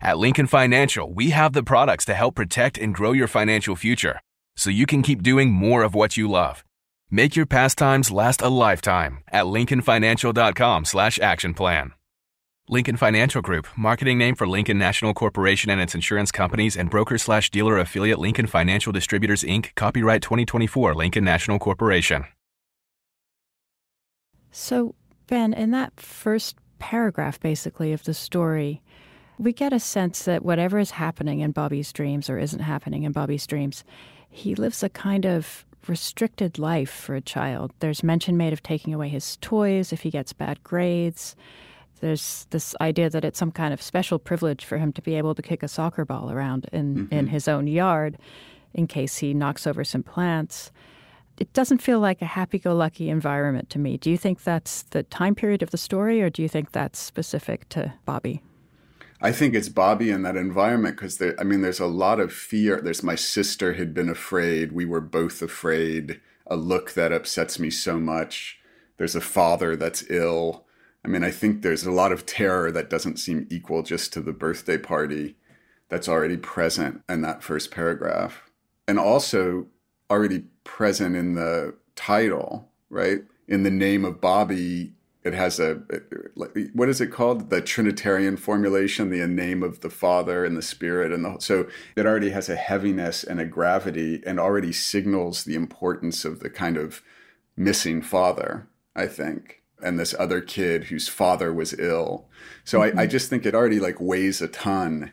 [0.00, 4.20] At Lincoln Financial, we have the products to help protect and grow your financial future
[4.56, 6.64] so you can keep doing more of what you love.
[7.10, 11.92] Make your pastimes last a lifetime at lincolnfinancial.com slash action plan.
[12.68, 17.18] Lincoln Financial Group, marketing name for Lincoln National Corporation and its insurance companies and broker
[17.18, 22.26] slash dealer affiliate Lincoln Financial Distributors Inc., copyright 2024 Lincoln National Corporation.
[24.50, 24.94] So,
[25.26, 28.82] Ben, in that first paragraph, basically, of the story,
[29.38, 33.12] we get a sense that whatever is happening in Bobby's dreams or isn't happening in
[33.12, 33.84] Bobby's dreams,
[34.28, 37.72] he lives a kind of restricted life for a child.
[37.78, 41.36] There's mention made of taking away his toys if he gets bad grades.
[42.00, 45.34] There's this idea that it's some kind of special privilege for him to be able
[45.34, 47.14] to kick a soccer ball around in, mm-hmm.
[47.14, 48.18] in his own yard
[48.74, 50.70] in case he knocks over some plants.
[51.38, 53.96] It doesn't feel like a happy go lucky environment to me.
[53.96, 56.98] Do you think that's the time period of the story, or do you think that's
[56.98, 58.42] specific to Bobby?
[59.20, 62.80] I think it's Bobby in that environment because I mean, there's a lot of fear.
[62.80, 64.72] There's my sister had been afraid.
[64.72, 66.20] We were both afraid.
[66.46, 68.58] A look that upsets me so much.
[68.96, 70.64] There's a father that's ill.
[71.04, 74.20] I mean, I think there's a lot of terror that doesn't seem equal just to
[74.20, 75.36] the birthday party
[75.88, 78.50] that's already present in that first paragraph.
[78.86, 79.66] And also
[80.10, 83.22] already present in the title, right?
[83.46, 84.92] In the name of Bobby,
[85.24, 85.82] it has a
[86.72, 91.12] what is it called the trinitarian formulation the name of the father and the spirit
[91.12, 95.54] and the so it already has a heaviness and a gravity and already signals the
[95.54, 97.02] importance of the kind of
[97.56, 102.28] missing father i think and this other kid whose father was ill
[102.64, 102.98] so mm-hmm.
[102.98, 103.10] I, I mm-hmm.
[103.10, 105.12] just think it already like weighs a ton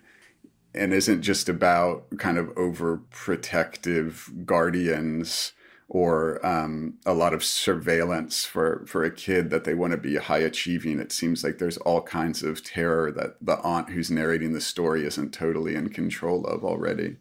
[0.73, 5.53] and isn't just about kind of overprotective guardians
[5.87, 10.15] or um, a lot of surveillance for for a kid that they want to be
[10.15, 10.99] high achieving.
[10.99, 15.05] It seems like there's all kinds of terror that the aunt who's narrating the story
[15.05, 17.17] isn't totally in control of already.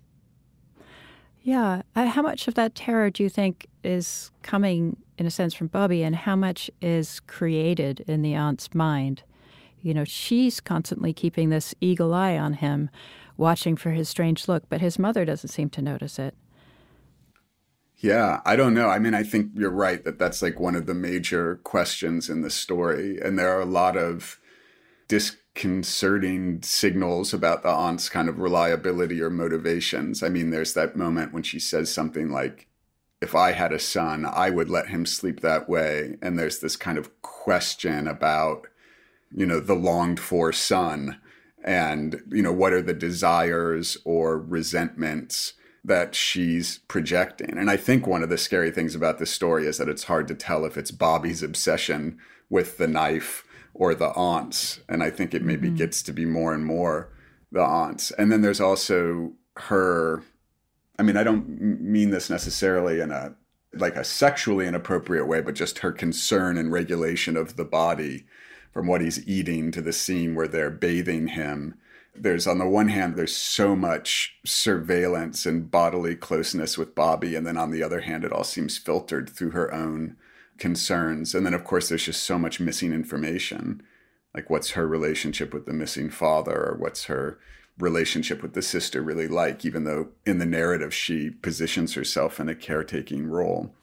[1.43, 5.53] Yeah, uh, how much of that terror do you think is coming, in a sense,
[5.53, 9.23] from Bobby, and how much is created in the aunt's mind?
[9.83, 12.89] You know, she's constantly keeping this eagle eye on him,
[13.37, 16.35] watching for his strange look, but his mother doesn't seem to notice it.
[18.05, 18.91] Yeah, I don't know.
[18.91, 22.43] I mean, I think you're right that that's like one of the major questions in
[22.43, 23.19] the story.
[23.19, 24.39] And there are a lot of
[25.09, 30.23] disconcerting signals about the aunt's kind of reliability or motivations.
[30.23, 32.69] I mean, there's that moment when she says something like,
[33.23, 36.19] if I had a son, I would let him sleep that way.
[36.21, 38.67] And there's this kind of question about,
[39.35, 41.23] you know, the longed for son
[41.65, 47.59] and, you know, what are the desires or resentments that she's projecting.
[47.59, 50.27] And I think one of the scary things about this story is that it's hard
[50.29, 52.19] to tell if it's Bobby's obsession
[52.49, 53.45] with the knife
[53.75, 54.81] or the aunts.
[54.89, 55.77] And I think it maybe mm-hmm.
[55.77, 57.13] gets to be more and more
[57.53, 58.11] the aunts.
[58.13, 60.23] And then there's also her.
[60.99, 63.35] I mean, I don't mean this necessarily in a
[63.75, 68.25] like a sexually inappropriate way, but just her concern and regulation of the body
[68.73, 71.75] from what he's eating to the scene where they're bathing him
[72.15, 77.47] there's on the one hand there's so much surveillance and bodily closeness with bobby and
[77.47, 80.17] then on the other hand it all seems filtered through her own
[80.59, 81.35] concerns.
[81.35, 83.83] And then of course there's just so much missing information
[84.35, 87.39] like what's her relationship with the missing father or what's her
[87.79, 92.49] relationship with the sister really like even though in the narrative she positions herself in
[92.49, 93.75] a caretaking role.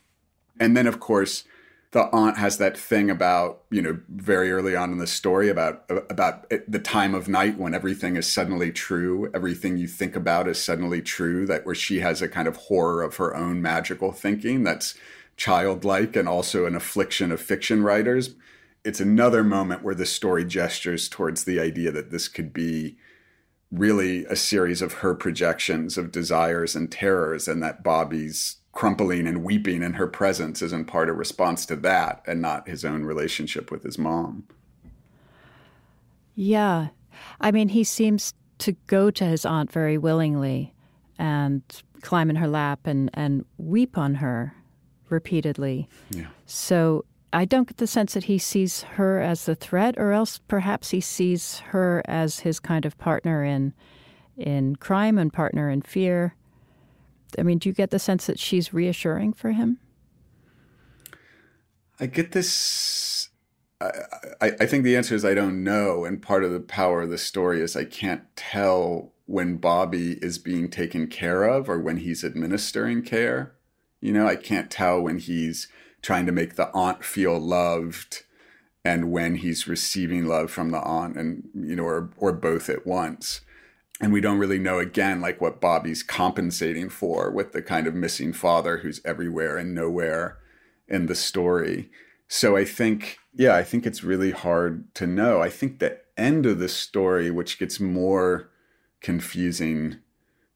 [0.59, 1.43] And then of course
[1.91, 5.83] the aunt has that thing about you know very early on in the story about
[6.09, 10.61] about the time of night when everything is suddenly true everything you think about is
[10.61, 14.63] suddenly true that where she has a kind of horror of her own magical thinking
[14.63, 14.95] that's
[15.41, 18.35] childlike and also an affliction of fiction writers.
[18.83, 22.97] It's another moment where the story gestures towards the idea that this could be
[23.71, 29.43] really a series of her projections of desires and terrors and that bobby's crumpling and
[29.43, 33.03] weeping in her presence is in part a response to that and not his own
[33.03, 34.45] relationship with his mom.
[36.35, 36.87] Yeah.
[37.39, 40.73] I mean, he seems to go to his aunt very willingly
[41.19, 41.61] and
[42.01, 44.55] climb in her lap and, and weep on her
[45.09, 45.89] repeatedly.
[46.09, 46.27] Yeah.
[46.45, 50.39] So I don't get the sense that he sees her as the threat, or else
[50.47, 53.73] perhaps he sees her as his kind of partner in
[54.37, 56.35] in crime and partner in fear.
[57.37, 59.79] I mean, do you get the sense that she's reassuring for him?
[61.99, 63.29] I get this.
[63.79, 66.05] I, I, think the answer is I don't know.
[66.05, 70.37] And part of the power of the story is I can't tell when Bobby is
[70.37, 73.53] being taken care of or when he's administering care.
[74.01, 75.67] You know, I can't tell when he's
[76.01, 78.23] trying to make the aunt feel loved
[78.83, 82.85] and when he's receiving love from the aunt and you know or or both at
[82.85, 83.41] once
[84.01, 87.93] and we don't really know again like what Bobby's compensating for with the kind of
[87.93, 90.39] missing father who's everywhere and nowhere
[90.87, 91.89] in the story.
[92.27, 95.41] So I think, yeah, I think it's really hard to know.
[95.41, 98.49] I think the end of the story, which gets more
[99.01, 99.97] confusing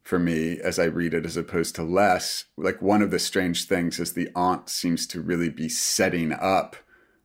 [0.01, 3.65] for me as I read it as opposed to less, like one of the strange
[3.65, 6.75] things is the aunt seems to really be setting up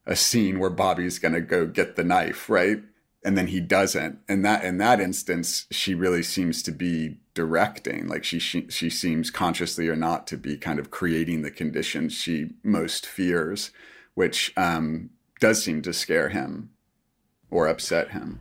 [0.06, 2.82] a scene where Bobby's going to go get the knife, right?
[3.22, 4.18] And then he doesn't.
[4.28, 8.08] And that in that instance, she really seems to be directing.
[8.08, 12.14] Like she, she she seems consciously or not to be kind of creating the conditions
[12.14, 13.72] she most fears,
[14.14, 16.70] which um, does seem to scare him
[17.50, 18.40] or upset him.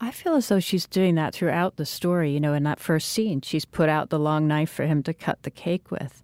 [0.00, 2.30] I feel as though she's doing that throughout the story.
[2.30, 5.14] You know, in that first scene, she's put out the long knife for him to
[5.14, 6.22] cut the cake with.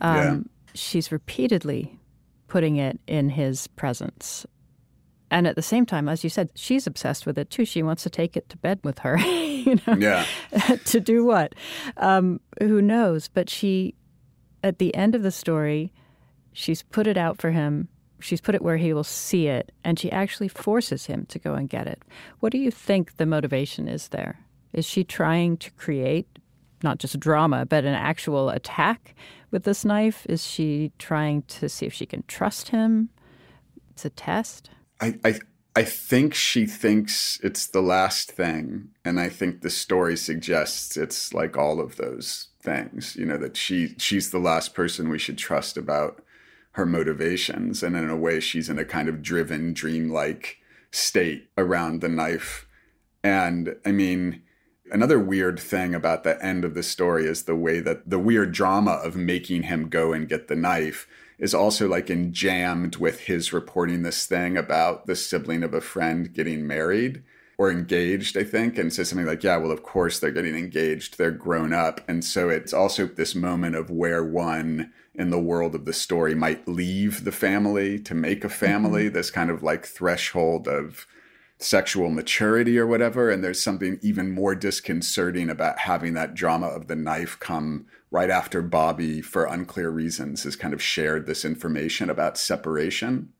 [0.00, 0.38] Um, yeah.
[0.74, 1.98] She's repeatedly
[2.48, 4.46] putting it in his presence.
[5.32, 7.64] And at the same time, as you said, she's obsessed with it too.
[7.64, 9.18] She wants to take it to bed with her.
[9.18, 9.96] you know?
[9.98, 10.26] Yeah.
[10.84, 11.54] to do what?
[11.96, 13.28] Um, who knows?
[13.28, 13.94] But she,
[14.62, 15.92] at the end of the story,
[16.52, 17.88] she's put it out for him
[18.22, 21.54] she's put it where he will see it, and she actually forces him to go
[21.54, 22.02] and get it.
[22.40, 24.38] What do you think the motivation is there?
[24.72, 26.26] Is she trying to create
[26.82, 29.14] not just drama, but an actual attack
[29.50, 30.26] with this knife?
[30.28, 33.10] Is she trying to see if she can trust him?
[33.90, 34.70] It's a test.
[35.02, 35.40] I, I,
[35.74, 41.34] I think she thinks it's the last thing, and I think the story suggests it's
[41.34, 43.16] like all of those things.
[43.16, 46.22] You know that she she's the last person we should trust about
[46.72, 47.82] her motivations.
[47.82, 50.58] And in a way, she's in a kind of driven, dreamlike
[50.90, 52.66] state around the knife.
[53.22, 54.42] And I mean,
[54.90, 58.52] another weird thing about the end of the story is the way that the weird
[58.52, 61.06] drama of making him go and get the knife
[61.42, 66.32] is also like enjambed with his reporting this thing about the sibling of a friend
[66.32, 67.24] getting married
[67.58, 71.18] or engaged, I think, and says something like, Yeah, well, of course they're getting engaged.
[71.18, 72.00] They're grown up.
[72.08, 76.32] And so it's also this moment of where one in the world of the story
[76.34, 79.14] might leave the family to make a family, mm-hmm.
[79.14, 81.08] this kind of like threshold of
[81.58, 83.30] sexual maturity or whatever.
[83.30, 88.30] And there's something even more disconcerting about having that drama of the knife come right
[88.30, 93.32] after Bobby, for unclear reasons, has kind of shared this information about separation.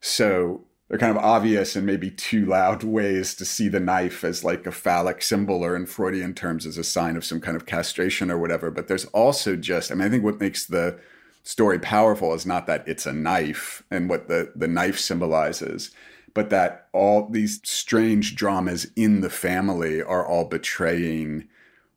[0.00, 4.42] So they're kind of obvious and maybe too loud ways to see the knife as
[4.42, 7.66] like a phallic symbol or in Freudian terms as a sign of some kind of
[7.66, 8.72] castration or whatever.
[8.72, 10.98] But there's also just, I mean, I think what makes the
[11.44, 15.92] story powerful is not that it's a knife and what the, the knife symbolizes,
[16.34, 21.46] but that all these strange dramas in the family are all betraying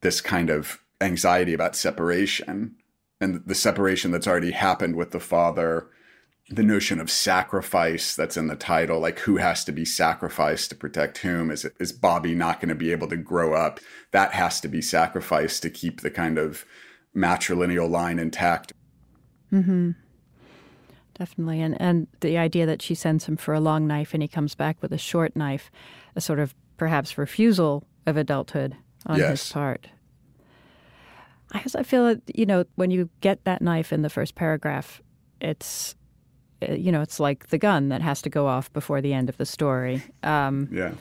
[0.02, 2.76] this kind of anxiety about separation
[3.20, 5.90] and the separation that's already happened with the father
[6.52, 10.76] the notion of sacrifice that's in the title, like who has to be sacrificed to
[10.76, 11.50] protect whom?
[11.50, 13.80] Is it is Bobby not going to be able to grow up?
[14.12, 16.66] That has to be sacrificed to keep the kind of
[17.16, 18.74] matrilineal line intact.
[19.50, 19.92] Hmm.
[21.14, 24.28] Definitely, and and the idea that she sends him for a long knife and he
[24.28, 25.72] comes back with a short knife,
[26.16, 29.30] a sort of perhaps refusal of adulthood on yes.
[29.30, 29.88] his part.
[31.52, 34.36] I guess I feel that you know when you get that knife in the first
[34.36, 35.02] paragraph,
[35.40, 35.96] it's
[36.62, 39.30] uh, you know, it's like the gun that has to go off before the end
[39.30, 40.04] of the story.
[40.24, 40.92] Um, yeah.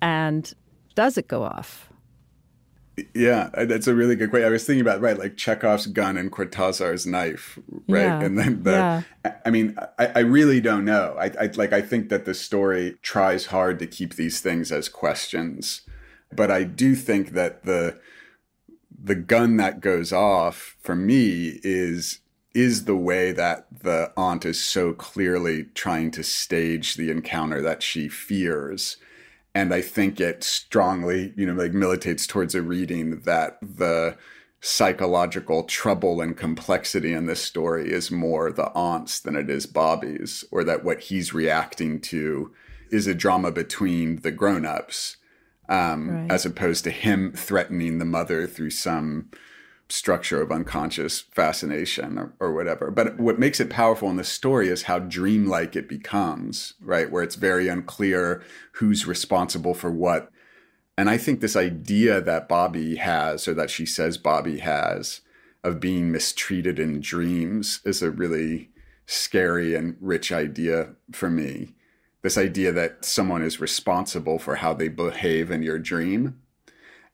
[0.00, 0.50] And
[0.94, 1.90] does it go off?
[3.14, 4.46] Yeah, uh, that's a really good question.
[4.46, 8.04] I was thinking about right, like Chekhov's gun and Cortázar's knife, right?
[8.04, 8.22] Yeah.
[8.22, 9.34] And then the, yeah.
[9.44, 11.16] I mean, I, I really don't know.
[11.18, 14.88] I, I like, I think that the story tries hard to keep these things as
[14.88, 15.82] questions,
[16.32, 18.00] but I do think that the
[19.02, 22.20] the gun that goes off for me is
[22.54, 27.82] is the way that the aunt is so clearly trying to stage the encounter that
[27.82, 28.96] she fears.
[29.54, 34.16] And I think it strongly, you know, like militates towards a reading that the
[34.62, 40.42] psychological trouble and complexity in this story is more the aunt's than it is Bobby's,
[40.50, 42.52] or that what he's reacting to
[42.90, 45.18] is a drama between the grown-ups,
[45.68, 46.32] um, right.
[46.32, 49.30] as opposed to him threatening the mother through some
[49.88, 52.90] structure of unconscious fascination or, or, whatever.
[52.90, 57.10] But what makes it powerful in the story is how dreamlike it becomes, right?
[57.10, 60.30] Where it's very unclear who's responsible for what.
[60.98, 65.20] And I think this idea that Bobby has, or that she says Bobby has,
[65.62, 68.70] of being mistreated in dreams is a really
[69.06, 71.75] scary and rich idea for me.
[72.26, 76.40] This idea that someone is responsible for how they behave in your dream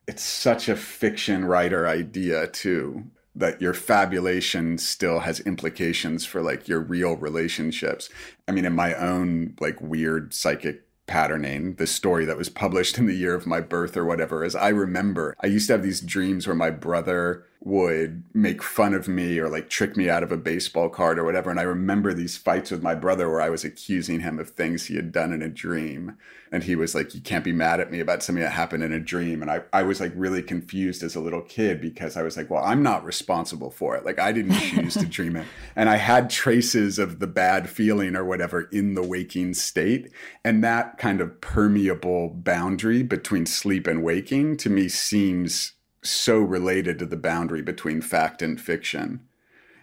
[0.06, 3.04] it's such a fiction writer idea too
[3.34, 8.08] that your fabulation still has implications for like your real relationships.
[8.48, 13.04] I mean, in my own like weird psychic patterning, the story that was published in
[13.04, 16.00] the year of my birth or whatever, is I remember I used to have these
[16.00, 20.32] dreams where my brother would make fun of me or like trick me out of
[20.32, 21.48] a baseball card or whatever.
[21.48, 24.86] And I remember these fights with my brother where I was accusing him of things
[24.86, 26.16] he had done in a dream.
[26.50, 28.92] And he was like, You can't be mad at me about something that happened in
[28.92, 29.42] a dream.
[29.42, 32.50] And I, I was like really confused as a little kid because I was like,
[32.50, 34.04] Well, I'm not responsible for it.
[34.04, 35.46] Like I didn't choose to dream it.
[35.76, 40.10] And I had traces of the bad feeling or whatever in the waking state.
[40.44, 46.98] And that kind of permeable boundary between sleep and waking to me seems so related
[46.98, 49.20] to the boundary between fact and fiction.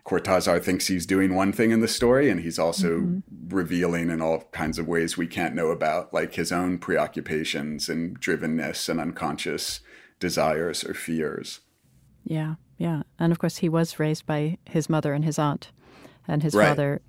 [0.05, 3.55] Cortázar thinks he's doing one thing in the story, and he's also mm-hmm.
[3.55, 8.20] revealing in all kinds of ways we can't know about, like his own preoccupations and
[8.20, 9.82] drivenness and unconscious
[10.20, 11.59] desires or fears.
[12.24, 13.03] Yeah, yeah.
[13.20, 15.72] And of course, he was raised by his mother and his aunt,
[16.28, 16.70] and his right.
[16.70, 17.01] father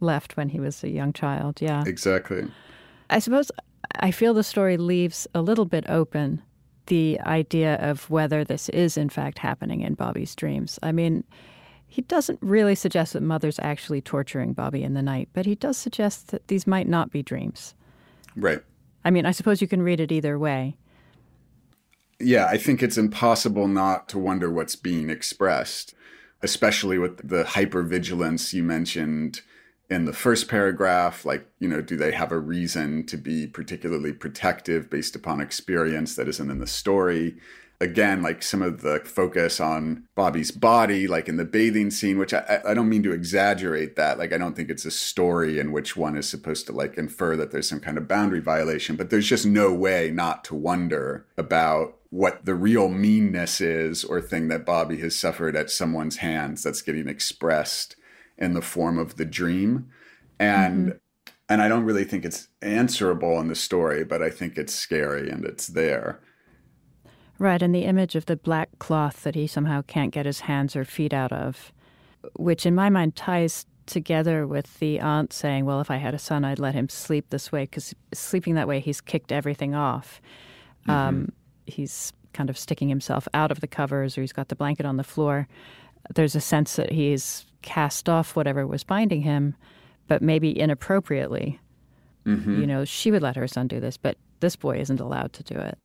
[0.00, 1.60] left when he was a young child.
[1.60, 1.84] Yeah.
[1.86, 2.48] Exactly.
[3.08, 3.52] I suppose
[4.00, 6.42] I feel the story leaves a little bit open
[6.86, 10.78] the idea of whether this is in fact happening in Bobby's dreams.
[10.82, 11.24] I mean,
[11.86, 15.76] he doesn't really suggest that Mother's actually torturing Bobby in the night, but he does
[15.76, 17.74] suggest that these might not be dreams.
[18.34, 18.60] Right.
[19.04, 20.76] I mean, I suppose you can read it either way.
[22.18, 25.94] Yeah, I think it's impossible not to wonder what's being expressed,
[26.42, 29.42] especially with the hypervigilance you mentioned
[29.88, 34.12] in the first paragraph like you know do they have a reason to be particularly
[34.12, 37.36] protective based upon experience that isn't in the story?
[37.78, 42.32] Again like some of the focus on bobby's body like in the bathing scene which
[42.32, 44.18] I, I don't mean to exaggerate that.
[44.18, 47.36] Like i don't think it's a story in which one is supposed to like infer
[47.36, 51.26] that there's some kind of boundary violation but there's just no way not to wonder
[51.36, 56.62] about what the real meanness is or thing that bobby has suffered at someone's hands
[56.62, 57.94] that's getting expressed
[58.38, 59.88] in the form of the dream
[60.38, 61.32] and mm-hmm.
[61.48, 65.30] and i don't really think it's answerable in the story but i think it's scary
[65.30, 66.20] and it's there
[67.38, 70.76] right and the image of the black cloth that he somehow can't get his hands
[70.76, 71.72] or feet out of
[72.34, 76.18] which in my mind ties together with the aunt saying well if i had a
[76.18, 80.20] son i'd let him sleep this way because sleeping that way he's kicked everything off
[80.82, 80.90] mm-hmm.
[80.90, 81.32] um,
[81.66, 84.96] he's kind of sticking himself out of the covers or he's got the blanket on
[84.96, 85.48] the floor
[86.14, 89.54] there's a sense that he's cast off whatever was binding him,
[90.08, 91.60] but maybe inappropriately.
[92.26, 92.60] Mm-hmm.
[92.60, 95.42] You know, she would let her son do this, but this boy isn't allowed to
[95.42, 95.78] do it.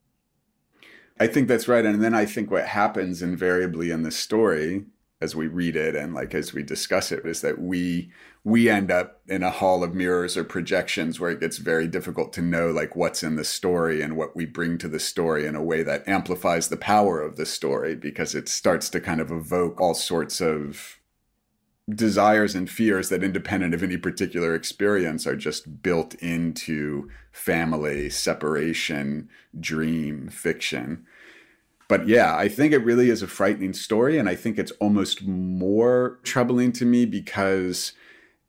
[1.20, 1.86] I think that's right.
[1.86, 4.86] And then I think what happens invariably in the story
[5.22, 8.12] as we read it and like as we discuss it is that we
[8.44, 12.34] we end up in a hall of mirrors or projections where it gets very difficult
[12.34, 15.56] to know like what's in the story and what we bring to the story in
[15.56, 19.30] a way that amplifies the power of the story because it starts to kind of
[19.30, 21.00] evoke all sorts of
[21.96, 29.30] desires and fears that independent of any particular experience are just built into family separation
[29.60, 31.06] dream fiction
[31.92, 34.18] but yeah, I think it really is a frightening story.
[34.18, 37.92] And I think it's almost more troubling to me because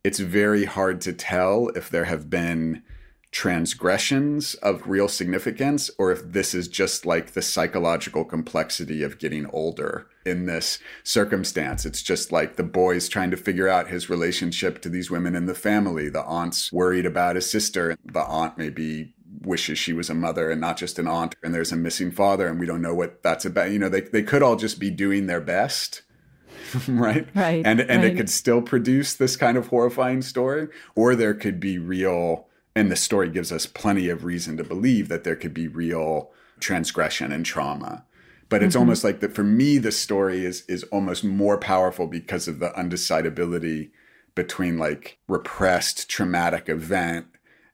[0.05, 2.85] it's very hard to tell if there have been
[3.33, 9.47] transgressions of real significance or if this is just like the psychological complexity of getting
[9.47, 11.87] older in this circumstance.
[11.87, 15.47] It's just like the boy's trying to figure out his relationship to these women in
[15.47, 16.11] the family.
[16.11, 17.97] The aunt's worried about his sister.
[18.05, 21.73] The aunt maybe wishes she was a mother and not just an aunt and there's
[21.73, 24.43] a missing father and we don't know what that's about you know they, they could
[24.43, 26.03] all just be doing their best
[26.87, 28.13] right right and and right.
[28.13, 32.91] it could still produce this kind of horrifying story or there could be real and
[32.91, 37.33] the story gives us plenty of reason to believe that there could be real transgression
[37.33, 38.05] and trauma
[38.49, 38.81] but it's mm-hmm.
[38.81, 42.71] almost like that for me the story is is almost more powerful because of the
[42.71, 43.91] undecidability
[44.35, 47.27] between like repressed traumatic event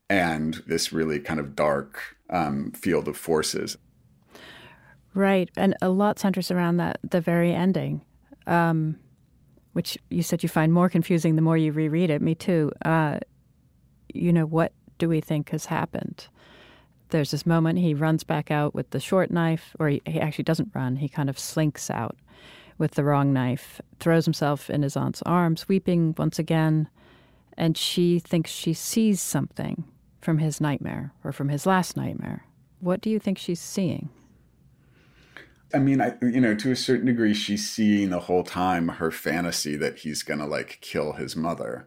[0.09, 3.77] and this really kind of dark um, field of forces.
[5.15, 8.03] Right, and a lot centers around that the very ending,
[8.47, 8.99] um,
[9.73, 12.23] which you said you find more confusing the more you reread it.
[12.23, 12.71] Me too.
[12.85, 13.19] Uh,
[14.15, 16.29] you know, what do we think has happened?
[17.11, 20.45] There's this moment he runs back out with the short knife, or he, he actually
[20.45, 20.97] doesn't run.
[20.97, 22.17] He kind of slinks out
[22.77, 26.89] with the wrong knife, throws himself in his aunt's arms, weeping once again,
[27.57, 29.85] and she thinks she sees something
[30.21, 32.45] from his nightmare or from his last nightmare.
[32.81, 34.11] What do you think she's seeing?
[35.75, 39.11] I mean, I you know, to a certain degree, she's seeing the whole time her
[39.11, 41.87] fantasy that he's gonna like kill his mother.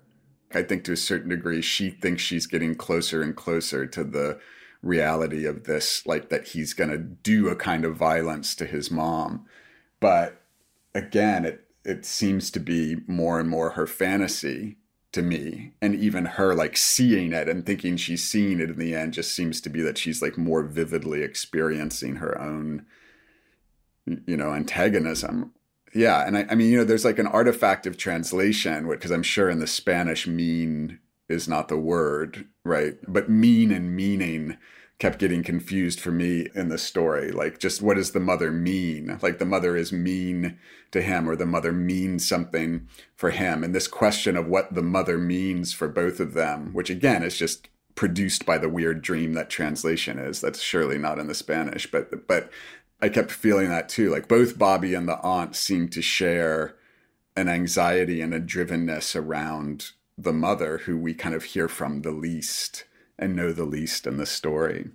[0.54, 4.40] I think to a certain degree, she thinks she's getting closer and closer to the
[4.82, 9.46] reality of this, like that he's gonna do a kind of violence to his mom.
[10.00, 10.42] But
[10.96, 14.78] again, it it seems to be more and more her fantasy
[15.12, 18.96] to me and even her like seeing it and thinking she's seeing it in the
[18.96, 22.86] end just seems to be that she's like more vividly experiencing her own
[24.26, 25.52] you know antagonism
[25.94, 29.24] Yeah, and I, I mean, you know, there's like an artifact of translation because I'm
[29.24, 32.96] sure in the Spanish, mean is not the word, right?
[33.08, 34.58] But mean and meaning
[35.00, 37.32] kept getting confused for me in the story.
[37.32, 39.18] Like, just what does the mother mean?
[39.22, 40.60] Like, the mother is mean
[40.92, 43.64] to him, or the mother means something for him.
[43.64, 47.36] And this question of what the mother means for both of them, which again is
[47.36, 50.40] just produced by the weird dream that translation is.
[50.40, 52.52] That's surely not in the Spanish, but but
[53.02, 54.10] I kept feeling that too.
[54.10, 56.76] Like both Bobby and the aunt seem to share
[57.36, 62.12] an anxiety and a drivenness around the mother who we kind of hear from the
[62.12, 62.84] least
[63.18, 64.90] and know the least in the story.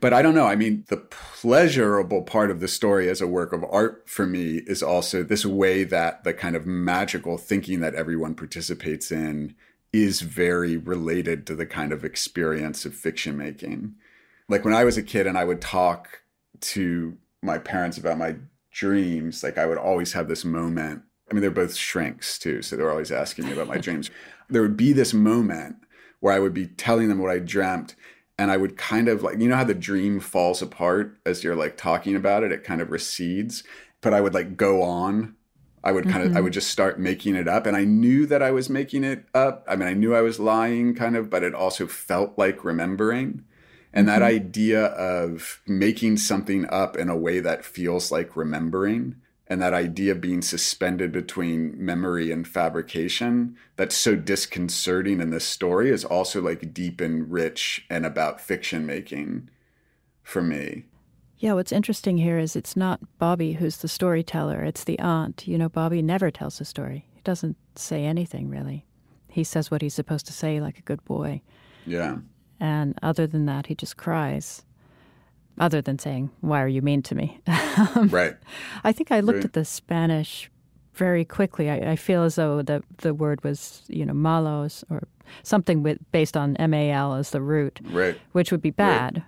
[0.00, 0.46] But I don't know.
[0.46, 4.62] I mean, the pleasurable part of the story as a work of art for me
[4.66, 9.54] is also this way that the kind of magical thinking that everyone participates in
[9.92, 13.94] is very related to the kind of experience of fiction making.
[14.48, 16.19] Like when I was a kid and I would talk
[16.60, 18.36] to my parents about my
[18.70, 21.02] dreams, like I would always have this moment.
[21.30, 24.10] I mean, they're both shrinks too, so they're always asking me about my dreams.
[24.48, 25.76] There would be this moment
[26.20, 27.94] where I would be telling them what I dreamt
[28.40, 31.54] and I would kind of like you know how the dream falls apart as you're
[31.54, 33.62] like talking about it, it kind of recedes,
[34.00, 35.36] but I would like go on.
[35.84, 36.32] I would kind mm-hmm.
[36.32, 39.04] of I would just start making it up and I knew that I was making
[39.04, 39.64] it up.
[39.68, 43.44] I mean, I knew I was lying kind of, but it also felt like remembering.
[43.92, 44.20] And mm-hmm.
[44.20, 49.16] that idea of making something up in a way that feels like remembering
[49.50, 55.44] and that idea of being suspended between memory and fabrication that's so disconcerting in this
[55.44, 59.50] story is also like deep and rich and about fiction making
[60.22, 60.84] for me.
[61.38, 65.48] Yeah, what's interesting here is it's not Bobby who's the storyteller, it's the aunt.
[65.48, 67.06] You know, Bobby never tells a story.
[67.12, 68.86] He doesn't say anything really.
[69.26, 71.42] He says what he's supposed to say like a good boy.
[71.86, 72.18] Yeah.
[72.60, 74.62] And other than that, he just cries
[75.58, 77.40] other than saying, Why are you mean to me?
[77.96, 78.36] right.
[78.84, 79.44] I think I looked right.
[79.46, 80.50] at the Spanish
[80.94, 81.70] very quickly.
[81.70, 85.08] I, I, feel as though the, the word was, you know, malos or
[85.42, 88.18] something with, based on M A L as the root, right.
[88.32, 89.22] which would be bad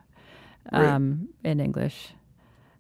[0.71, 0.85] right.
[0.85, 2.13] um, in English.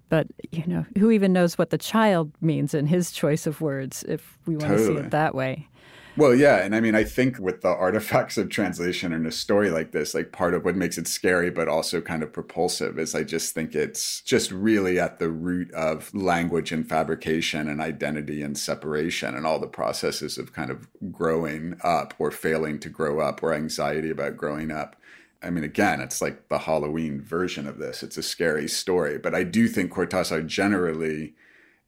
[0.09, 4.05] But, you know, who even knows what the child means in his choice of words
[4.07, 4.88] if we want totally.
[4.88, 5.68] to see it that way?
[6.14, 6.58] Well, yeah.
[6.62, 10.12] And I mean, I think with the artifacts of translation and a story like this,
[10.12, 13.54] like part of what makes it scary, but also kind of propulsive is I just
[13.54, 19.34] think it's just really at the root of language and fabrication and identity and separation
[19.34, 23.54] and all the processes of kind of growing up or failing to grow up or
[23.54, 24.96] anxiety about growing up.
[25.42, 28.02] I mean, again, it's like the Halloween version of this.
[28.02, 29.16] It's a scary story.
[29.16, 31.36] But I do think Cortázar generally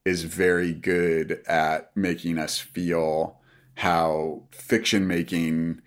[0.03, 3.37] is very good at making us feel
[3.75, 5.81] how fiction making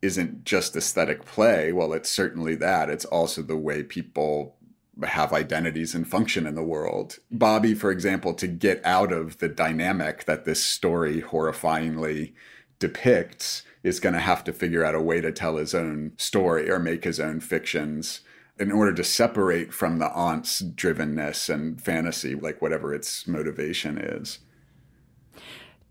[0.00, 1.72] isn't just aesthetic play.
[1.72, 2.88] Well, it's certainly that.
[2.88, 4.56] It's also the way people
[5.04, 7.18] have identities and function in the world.
[7.30, 12.32] Bobby, for example, to get out of the dynamic that this story horrifyingly
[12.78, 16.70] depicts, is going to have to figure out a way to tell his own story
[16.70, 18.20] or make his own fictions
[18.58, 24.40] in order to separate from the aunt's drivenness and fantasy, like whatever its motivation is.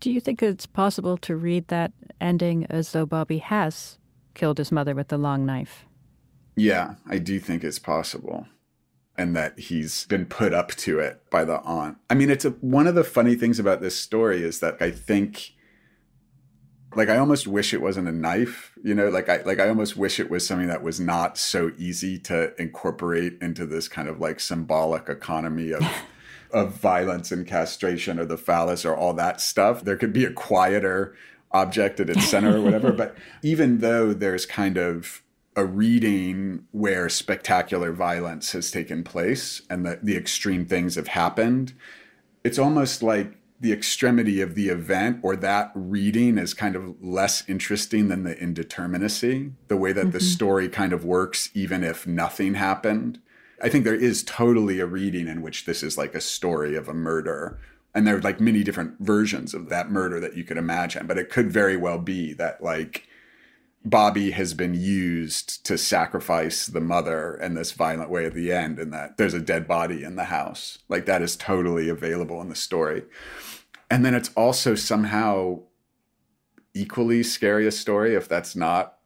[0.00, 3.98] Do you think it's possible to read that ending as though Bobby has
[4.34, 5.84] killed his mother with the long knife?
[6.56, 8.46] Yeah, I do think it's possible.
[9.16, 11.98] And that he's been put up to it by the aunt.
[12.08, 14.92] I mean, it's a, one of the funny things about this story is that I
[14.92, 15.54] think
[16.94, 19.96] like I almost wish it wasn't a knife, you know, like I like I almost
[19.96, 24.20] wish it was something that was not so easy to incorporate into this kind of
[24.20, 25.82] like symbolic economy of
[26.52, 29.84] of violence and castration or the phallus or all that stuff.
[29.84, 31.14] There could be a quieter
[31.50, 32.92] object at its center or whatever.
[32.92, 35.22] But even though there's kind of
[35.56, 41.72] a reading where spectacular violence has taken place and the, the extreme things have happened,
[42.44, 47.42] it's almost like the extremity of the event or that reading is kind of less
[47.48, 50.10] interesting than the indeterminacy, the way that mm-hmm.
[50.10, 53.18] the story kind of works, even if nothing happened.
[53.62, 56.88] I think there is totally a reading in which this is like a story of
[56.88, 57.58] a murder.
[57.94, 61.18] And there are like many different versions of that murder that you could imagine, but
[61.18, 63.08] it could very well be that like
[63.84, 68.78] Bobby has been used to sacrifice the mother in this violent way at the end,
[68.78, 70.78] and that there's a dead body in the house.
[70.88, 73.04] Like that is totally available in the story.
[73.90, 75.60] And then it's also somehow
[76.74, 78.98] equally scary a story if that's not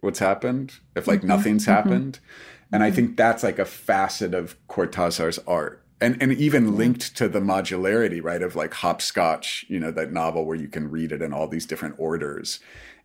[0.00, 1.28] what's happened, if like mm-hmm.
[1.28, 1.72] nothing's mm-hmm.
[1.72, 2.20] happened.
[2.72, 2.96] And I mm-hmm.
[2.96, 5.84] think that's like a facet of Cortázar's art.
[6.00, 10.46] And, and even linked to the modularity, right, of like hopscotch, you know, that novel
[10.46, 12.58] where you can read it in all these different orders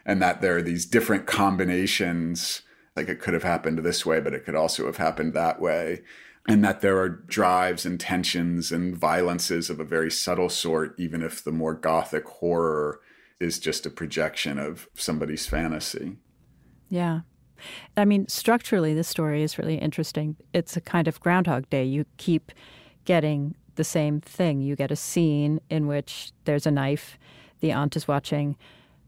[0.06, 2.62] and that there are these different combinations.
[2.96, 6.04] Like it could have happened this way, but it could also have happened that way.
[6.48, 11.24] and that there are drives and tensions and violences of a very subtle sort, even
[11.24, 13.00] if the more gothic horror
[13.40, 16.18] is just a projection of somebody's fantasy.
[16.88, 17.22] Yeah.
[17.98, 20.36] I mean, structurally, this story is really interesting.
[20.54, 21.84] It's a kind of Groundhog Day.
[21.84, 22.52] You keep
[23.06, 24.62] getting the same thing.
[24.62, 27.18] You get a scene in which there's a knife,
[27.60, 28.56] the aunt is watching,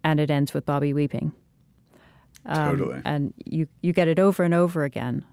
[0.03, 1.33] and it ends with Bobby weeping.
[2.45, 3.01] Um, totally.
[3.05, 5.25] And you, you get it over and over again.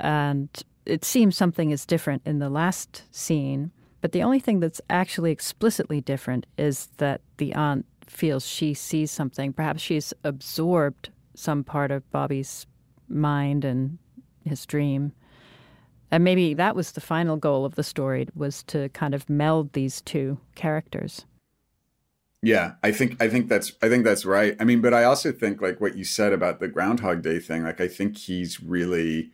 [0.00, 0.48] And
[0.84, 3.70] it seems something is different in the last scene,
[4.00, 9.10] but the only thing that's actually explicitly different is that the aunt feels she sees
[9.10, 9.52] something.
[9.52, 12.66] Perhaps she's absorbed some part of Bobby's
[13.08, 13.98] mind and
[14.44, 15.12] his dream.
[16.10, 19.72] And maybe that was the final goal of the story was to kind of meld
[19.72, 21.26] these two characters.
[22.40, 24.56] Yeah, I think I think that's I think that's right.
[24.60, 27.64] I mean, but I also think like what you said about the Groundhog Day thing,
[27.64, 29.32] like I think he's really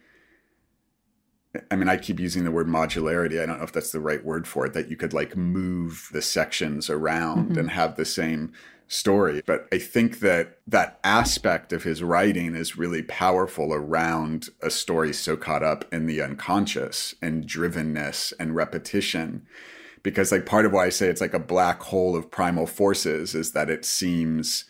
[1.71, 3.41] I mean, I keep using the word modularity.
[3.41, 6.09] I don't know if that's the right word for it, that you could like move
[6.13, 7.59] the sections around mm-hmm.
[7.59, 8.53] and have the same
[8.95, 9.43] story.
[9.45, 15.13] But I think that that aspect of his writing is really powerful around a story
[15.13, 19.47] so caught up in the unconscious and drivenness and repetition.
[20.03, 23.35] Because, like, part of why I say it's like a black hole of primal forces
[23.35, 24.65] is that it seems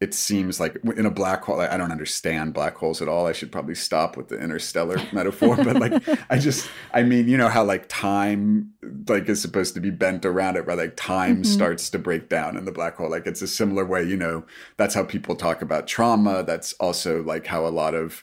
[0.00, 3.26] it seems like in a black hole i don't understand black holes at all.
[3.26, 7.36] I should probably stop with the interstellar metaphor but like i just i mean you
[7.36, 8.72] know how like time
[9.08, 11.44] like is supposed to be bent around it where like time mm-hmm.
[11.44, 13.10] starts to break down in the black hole.
[13.10, 14.44] Like it's a similar way you know
[14.76, 16.42] that's how people talk about trauma.
[16.42, 18.22] That's also like how a lot of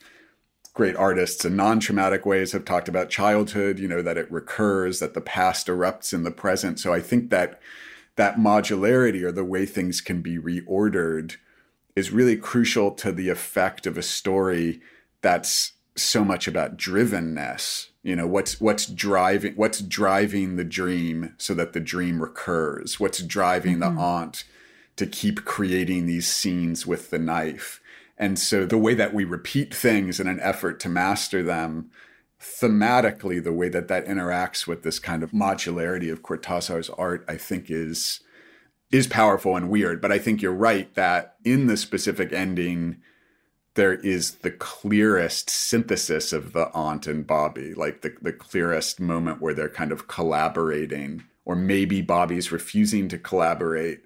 [0.73, 5.13] great artists in non-traumatic ways have talked about childhood you know that it recurs that
[5.13, 6.79] the past erupts in the present.
[6.79, 7.59] So i think that
[8.15, 11.37] that modularity or the way things can be reordered
[11.95, 14.81] is really crucial to the effect of a story
[15.21, 21.53] that's so much about drivenness you know what's what's driving what's driving the dream so
[21.53, 23.95] that the dream recurs what's driving mm-hmm.
[23.95, 24.43] the aunt
[24.95, 27.79] to keep creating these scenes with the knife
[28.17, 31.89] and so the way that we repeat things in an effort to master them
[32.39, 37.37] thematically the way that that interacts with this kind of modularity of cortázar's art i
[37.37, 38.19] think is
[38.93, 39.99] is powerful and weird.
[39.99, 42.97] But I think you're right that in the specific ending,
[43.73, 49.41] there is the clearest synthesis of the aunt and Bobby, like the, the clearest moment
[49.41, 54.03] where they're kind of collaborating, or maybe Bobby's refusing to collaborate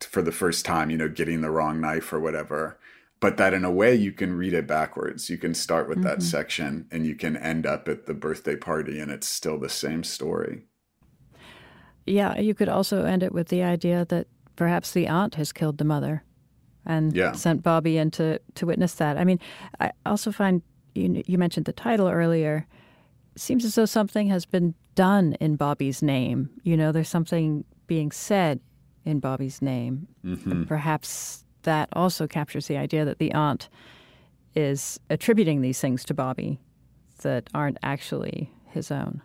[0.00, 2.80] for the first time, you know, getting the wrong knife or whatever.
[3.20, 5.30] But that in a way you can read it backwards.
[5.30, 6.08] You can start with mm-hmm.
[6.08, 9.68] that section and you can end up at the birthday party and it's still the
[9.68, 10.64] same story.
[12.06, 15.78] Yeah, you could also end it with the idea that perhaps the aunt has killed
[15.78, 16.22] the mother
[16.86, 17.32] and yeah.
[17.32, 19.18] sent Bobby in to, to witness that.
[19.18, 19.40] I mean,
[19.80, 20.62] I also find
[20.94, 22.66] you, you mentioned the title earlier.
[23.34, 26.50] It seems as though something has been done in Bobby's name.
[26.62, 28.60] You know, there's something being said
[29.04, 30.08] in Bobby's name.
[30.24, 30.64] Mm-hmm.
[30.64, 33.68] Perhaps that also captures the idea that the aunt
[34.54, 36.60] is attributing these things to Bobby
[37.22, 39.20] that aren't actually his own.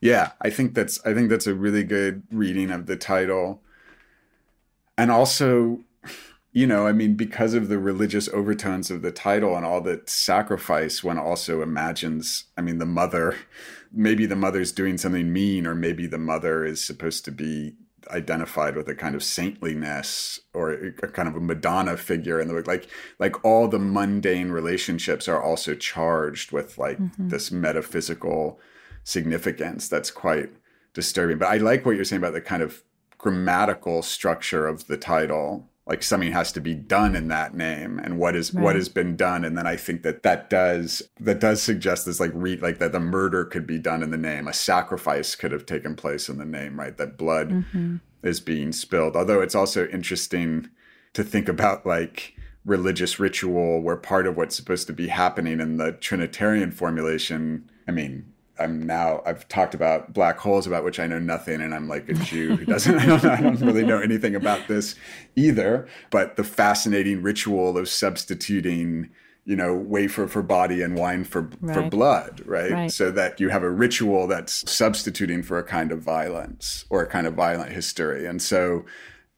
[0.00, 3.62] Yeah, I think that's I think that's a really good reading of the title.
[4.96, 5.80] And also,
[6.52, 10.02] you know, I mean, because of the religious overtones of the title and all the
[10.06, 13.36] sacrifice, one also imagines, I mean, the mother,
[13.92, 17.74] maybe the mother's doing something mean, or maybe the mother is supposed to be
[18.10, 22.88] identified with a kind of saintliness or a kind of a Madonna figure and like
[23.18, 27.28] like all the mundane relationships are also charged with like mm-hmm.
[27.28, 28.58] this metaphysical
[29.08, 30.50] significance that's quite
[30.92, 31.38] disturbing.
[31.38, 32.82] But I like what you're saying about the kind of
[33.16, 35.68] grammatical structure of the title.
[35.86, 38.62] Like something has to be done in that name, and what is right.
[38.62, 42.20] what has been done, and then I think that that does that does suggest this
[42.20, 45.50] like read like that the murder could be done in the name, a sacrifice could
[45.50, 46.94] have taken place in the name, right?
[46.98, 47.96] That blood mm-hmm.
[48.22, 49.16] is being spilled.
[49.16, 50.68] Although it's also interesting
[51.14, 52.34] to think about like
[52.66, 57.70] religious ritual where part of what's supposed to be happening in the Trinitarian formulation.
[57.88, 61.74] I mean, I'm now I've talked about black holes about which I know nothing and
[61.74, 64.94] I'm like a Jew who doesn't I don't I don't really know anything about this
[65.36, 69.10] either but the fascinating ritual of substituting
[69.44, 71.74] you know wafer for body and wine for right.
[71.74, 72.70] for blood right?
[72.70, 77.02] right so that you have a ritual that's substituting for a kind of violence or
[77.02, 78.84] a kind of violent history and so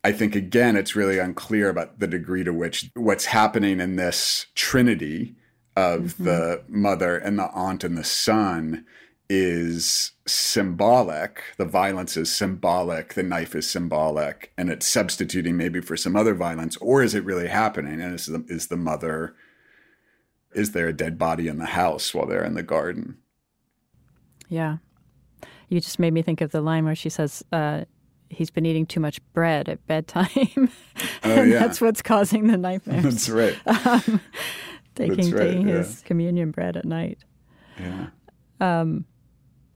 [0.03, 4.47] I think again it's really unclear about the degree to which what's happening in this
[4.55, 5.37] trinity
[5.77, 6.25] of mm-hmm.
[6.25, 8.85] the mother and the aunt and the son
[9.33, 11.45] is symbolic.
[11.57, 13.14] The violence is symbolic.
[13.14, 17.24] The knife is symbolic, and it's substituting maybe for some other violence, or is it
[17.24, 18.01] really happening?
[18.01, 19.37] And is the, is the mother?
[20.53, 23.18] Is there a dead body in the house while they're in the garden?
[24.49, 24.78] Yeah.
[25.68, 27.85] You just made me think of the line where she says, uh,
[28.31, 30.28] he's been eating too much bread at bedtime.
[30.57, 30.70] Oh,
[31.22, 31.61] and yeah.
[31.61, 33.05] that's what's causing the nightmares.
[33.05, 33.57] That's right.
[33.87, 34.20] um,
[34.97, 35.76] taking That's right, taking yeah.
[35.76, 37.20] his communion bread at night.
[37.78, 38.07] Yeah.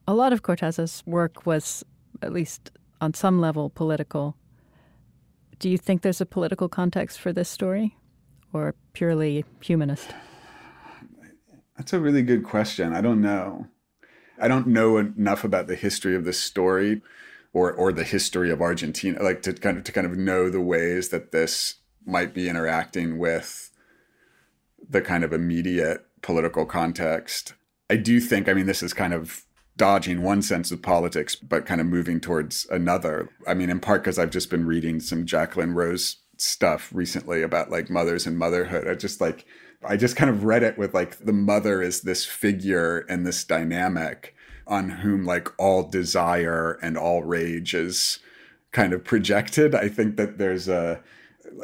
[0.06, 1.84] A lot of Cortázar's work was,
[2.20, 4.36] at least on some level, political.
[5.58, 7.96] Do you think there's a political context for this story,
[8.52, 10.14] or purely humanist?
[11.76, 12.92] That's a really good question.
[12.92, 13.66] I don't know.
[14.38, 17.02] I don't know enough about the history of this story
[17.52, 20.60] or or the history of Argentina like to kind of to kind of know the
[20.60, 23.70] ways that this might be interacting with
[24.88, 27.54] the kind of immediate political context.
[27.88, 29.44] I do think I mean this is kind of
[29.76, 33.30] dodging one sense of politics but kind of moving towards another.
[33.46, 37.70] I mean in part because I've just been reading some Jacqueline Rose stuff recently about
[37.70, 38.88] like mothers and motherhood.
[38.88, 39.46] I just like
[39.86, 43.44] I just kind of read it with like the mother is this figure and this
[43.44, 44.34] dynamic
[44.66, 48.18] on whom like all desire and all rage is
[48.72, 49.74] kind of projected.
[49.74, 51.02] I think that there's a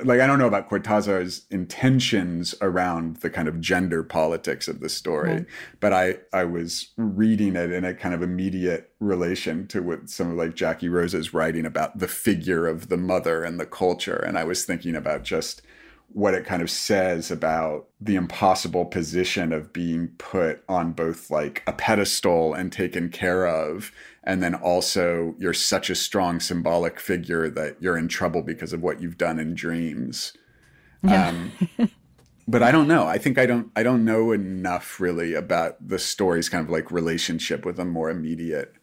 [0.05, 4.89] like I don't know about Cortázar's intentions around the kind of gender politics of the
[4.89, 5.47] story, Right.
[5.81, 10.31] but I I was reading it in a kind of immediate relation to what some
[10.31, 14.39] of like Jackie Rose's writing about the figure of the mother and the culture, and
[14.39, 15.63] I was thinking about just
[16.13, 21.63] what it kind of says about the impossible position of being put on both like
[21.69, 23.93] a pedestal and taken care of
[24.25, 28.83] and then also you're such a strong symbolic figure that you're in trouble because of
[28.83, 30.33] what you've done in dreams
[31.09, 31.51] um,
[32.47, 35.99] but i don't know i think i don't i don't know enough really about the
[35.99, 38.75] story's kind of like relationship with a more immediate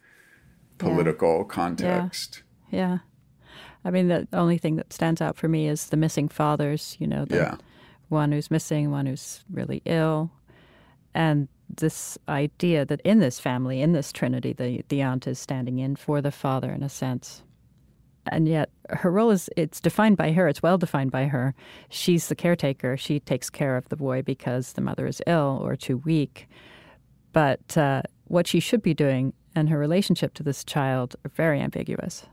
[0.77, 2.99] political context Yeah.
[3.85, 7.07] I mean, the only thing that stands out for me is the missing fathers, you
[7.07, 7.55] know, the Yeah.
[8.09, 10.29] one who's missing, one who's really ill.
[11.13, 15.79] And this idea that in this family, in this trinity, the, the aunt is standing
[15.79, 17.43] in for the father in a sense.
[18.29, 21.55] And yet her role is, it's defined by her, it's well defined by her.
[21.89, 22.97] She's the caretaker.
[22.97, 26.47] She takes care of the boy because the mother is ill or too weak.
[27.31, 31.61] But uh, what she should be doing and her relationship to this child are very
[31.61, 32.25] ambiguous.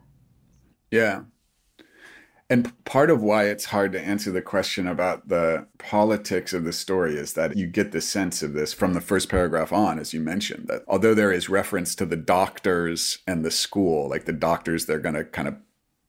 [0.91, 1.23] Yeah.
[2.51, 6.75] And part of why it's hard to answer the question about the politics of the
[6.75, 10.13] story is that you get the sense of this from the first paragraph on, as
[10.13, 14.33] you mentioned, that although there is reference to the doctors and the school, like the
[14.33, 15.57] doctors they're going to kind of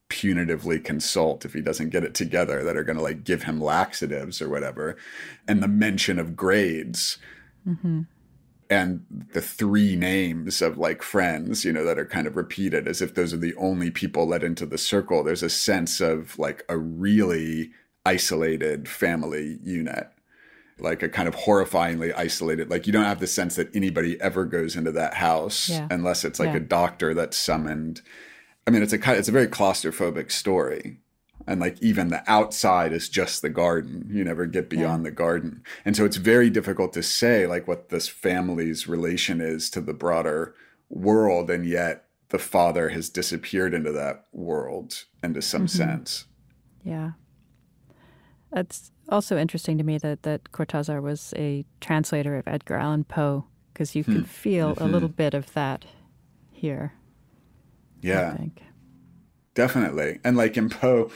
[0.09, 3.61] punitively consult if he doesn't get it together, that are going to like give him
[3.61, 4.97] laxatives or whatever,
[5.47, 7.17] and the mention of grades
[7.67, 8.01] mm-hmm.
[8.83, 13.01] And the three names of like friends, you know, that are kind of repeated as
[13.01, 15.23] if those are the only people let into the circle.
[15.23, 17.71] There's a sense of like a really
[18.05, 20.07] isolated family unit,
[20.79, 22.69] like a kind of horrifyingly isolated.
[22.69, 25.87] Like you don't have the sense that anybody ever goes into that house Yeah.
[25.89, 26.57] unless it's like Yeah.
[26.57, 28.01] a doctor that's summoned.
[28.67, 30.97] I mean, it's a it's a very claustrophobic story.
[31.47, 34.07] And like even the outside is just the garden.
[34.09, 35.63] You never get beyond the garden.
[35.83, 39.93] And so it's very difficult to say like what this family's relation is to the
[39.93, 40.55] broader
[40.89, 41.49] world.
[41.51, 45.77] And yet the father has disappeared into that world into some mm-hmm.
[45.77, 46.25] sense.
[46.83, 47.11] Yeah.
[48.55, 53.45] It's also interesting to me that, that Cortázar was a translator of Edgar Allan Poe,
[53.73, 54.23] because you can hmm.
[54.23, 54.93] feel a mm-hmm.
[54.93, 55.85] little bit of that
[56.51, 56.93] here,
[58.01, 58.63] I Yeah, think.
[59.55, 60.19] Definitely.
[60.23, 61.09] And like in Poe,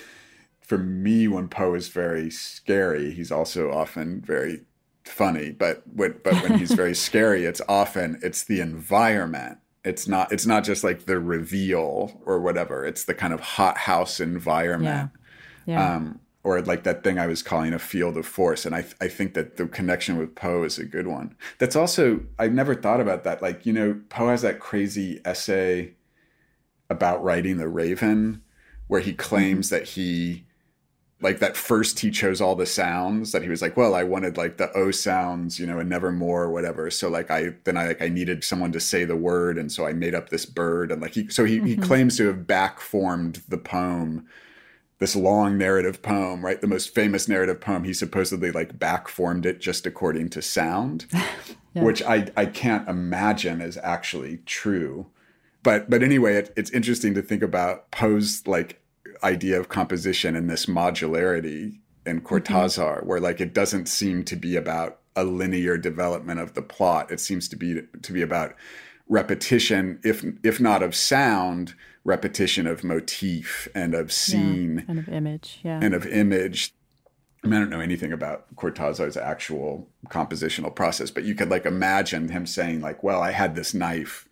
[0.60, 4.62] for me, when Poe is very scary, he's also often very
[5.04, 5.52] funny.
[5.52, 9.60] But when, but when he's very scary, it's often it's the environment.
[9.86, 12.86] It's not it's not just like the reveal or whatever.
[12.86, 15.12] It's the kind of hothouse environment.
[15.66, 15.96] Yeah.
[15.96, 18.66] um, or like that thing I was calling a field of force.
[18.66, 21.36] And I, I think that the connection with Poe is a good one.
[21.58, 23.42] That's also, I've never thought about that.
[23.42, 25.94] Like, you know, Poe has that crazy essay
[26.90, 28.42] about writing The Raven,
[28.88, 29.76] where he claims mm-hmm.
[29.76, 30.46] that he,
[31.22, 34.38] like that first he chose all the sounds that he was like, well, I wanted
[34.38, 36.90] like the O sounds, you know, and nevermore or whatever.
[36.90, 39.58] So like I, then I like, I needed someone to say the word.
[39.58, 40.92] And so I made up this bird.
[40.92, 41.82] And like he, so he, he mm-hmm.
[41.82, 44.28] claims to have back formed the poem
[45.00, 46.60] this long narrative poem, right?
[46.60, 47.86] The most famous narrative poem.
[47.86, 51.06] He supposedly like back formed it just according to sound,
[51.74, 55.08] which I, I can't imagine is actually true.
[55.64, 58.82] But but anyway, it, it's interesting to think about Poe's like
[59.24, 62.28] idea of composition and this modularity in mm-hmm.
[62.28, 67.12] Cortázar, where like it doesn't seem to be about a linear development of the plot.
[67.12, 68.56] It seems to be to be about
[69.08, 75.60] repetition, if if not of sound, repetition of motif and of scene Kind of image.
[75.64, 75.80] Yeah.
[75.82, 76.74] and of image.
[77.44, 81.66] I, mean, I don't know anything about Cortázar's actual compositional process, but you could like
[81.66, 84.28] imagine him saying like, "Well, I had this knife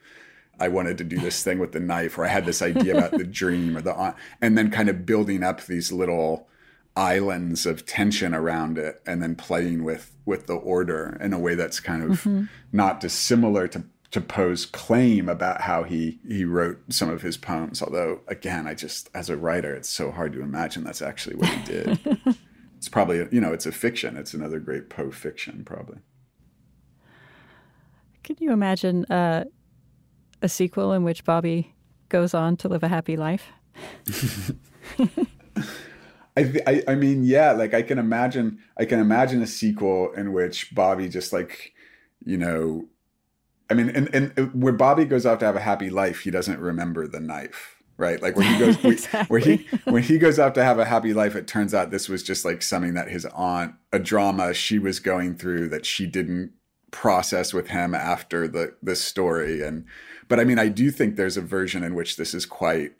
[0.59, 3.11] I wanted to do this thing with the knife, or I had this idea about
[3.11, 6.47] the dream, or the and then kind of building up these little
[6.95, 11.55] islands of tension around it, and then playing with with the order in a way
[11.55, 12.45] that's kind of mm-hmm.
[12.71, 17.81] not dissimilar to to Poe's claim about how he he wrote some of his poems.
[17.81, 21.49] Although, again, I just as a writer, it's so hard to imagine that's actually what
[21.49, 21.99] he did.
[22.77, 24.17] it's probably you know it's a fiction.
[24.17, 25.97] It's another great Poe fiction, probably.
[28.23, 29.45] Can you imagine uh,
[30.41, 31.75] a sequel in which Bobby
[32.09, 33.47] goes on to live a happy life?
[36.37, 40.33] I, I, I mean, yeah, like I can imagine, I can imagine a sequel in
[40.33, 41.73] which Bobby just like,
[42.23, 42.87] you know,
[43.69, 46.31] I mean, and, and uh, where Bobby goes off to have a happy life, he
[46.31, 48.21] doesn't remember the knife, right?
[48.21, 49.27] Like when he goes, exactly.
[49.27, 52.07] where he when he goes off to have a happy life, it turns out this
[52.07, 56.05] was just like something that his aunt, a drama she was going through that she
[56.05, 56.51] didn't
[56.91, 59.85] process with him after the the story, and
[60.27, 62.93] but I mean, I do think there's a version in which this is quite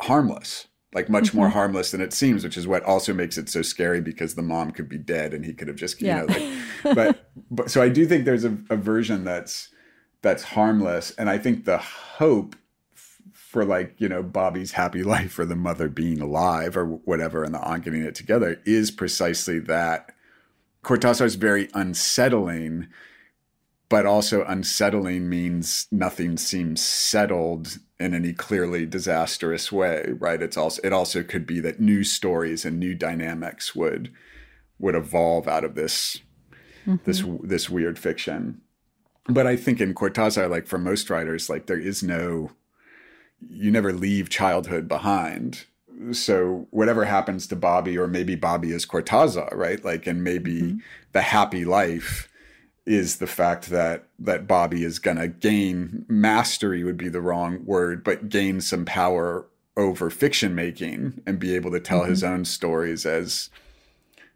[0.00, 1.38] harmless, like much mm-hmm.
[1.38, 4.42] more harmless than it seems, which is what also makes it so scary because the
[4.42, 6.22] mom could be dead and he could have just, you yeah.
[6.22, 9.68] know, like, but, but so I do think there's a, a version that's,
[10.22, 11.10] that's harmless.
[11.12, 12.56] And I think the hope
[13.32, 17.54] for like, you know, Bobby's happy life or the mother being alive or whatever and
[17.54, 20.10] the aunt getting it together is precisely that.
[20.82, 22.88] Cortázar is very unsettling
[23.88, 30.80] but also unsettling means nothing seems settled in any clearly disastrous way right it's also
[30.82, 34.12] it also could be that new stories and new dynamics would
[34.78, 36.20] would evolve out of this
[36.86, 36.96] mm-hmm.
[37.04, 38.60] this this weird fiction
[39.28, 42.50] but i think in cortázar like for most writers like there is no
[43.48, 45.64] you never leave childhood behind
[46.10, 50.78] so whatever happens to bobby or maybe bobby is cortázar right like and maybe mm-hmm.
[51.12, 52.28] the happy life
[52.86, 57.64] is the fact that that Bobby is going to gain mastery would be the wrong
[57.64, 62.10] word, but gain some power over fiction making and be able to tell mm-hmm.
[62.10, 63.50] his own stories as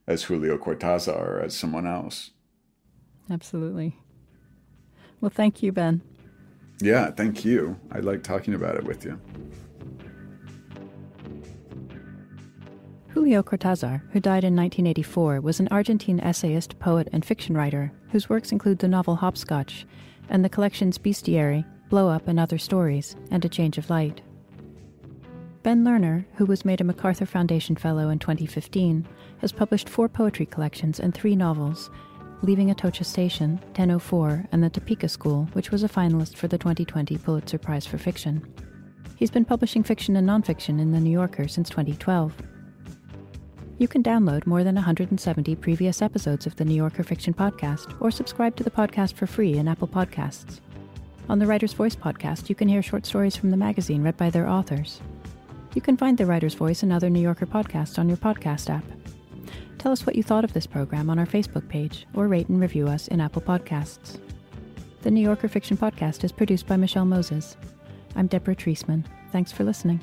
[0.06, 2.30] as Julio Cortázar or as someone else.
[3.30, 3.96] Absolutely.
[5.20, 6.00] Well, thank you, Ben.
[6.80, 7.78] Yeah, thank you.
[7.92, 9.20] I like talking about it with you.
[13.18, 18.28] Julio Cortázar, who died in 1984, was an Argentine essayist, poet, and fiction writer whose
[18.28, 19.84] works include the novel Hopscotch
[20.28, 24.20] and the collections Bestiary, Blow Up and Other Stories, and A Change of Light.
[25.64, 29.04] Ben Lerner, who was made a MacArthur Foundation Fellow in 2015,
[29.38, 31.90] has published four poetry collections and three novels,
[32.42, 37.18] Leaving Atocha Station, 1004, and The Topeka School, which was a finalist for the 2020
[37.18, 38.46] Pulitzer Prize for Fiction.
[39.16, 42.32] He's been publishing fiction and nonfiction in The New Yorker since 2012.
[43.78, 48.10] You can download more than 170 previous episodes of the New Yorker Fiction Podcast or
[48.10, 50.58] subscribe to the podcast for free in Apple Podcasts.
[51.28, 54.30] On the Writer's Voice podcast, you can hear short stories from the magazine read by
[54.30, 55.00] their authors.
[55.74, 58.84] You can find the Writer's Voice and other New Yorker podcasts on your podcast app.
[59.78, 62.60] Tell us what you thought of this program on our Facebook page or rate and
[62.60, 64.18] review us in Apple Podcasts.
[65.02, 67.56] The New Yorker Fiction Podcast is produced by Michelle Moses.
[68.16, 69.04] I'm Deborah Treisman.
[69.30, 70.02] Thanks for listening.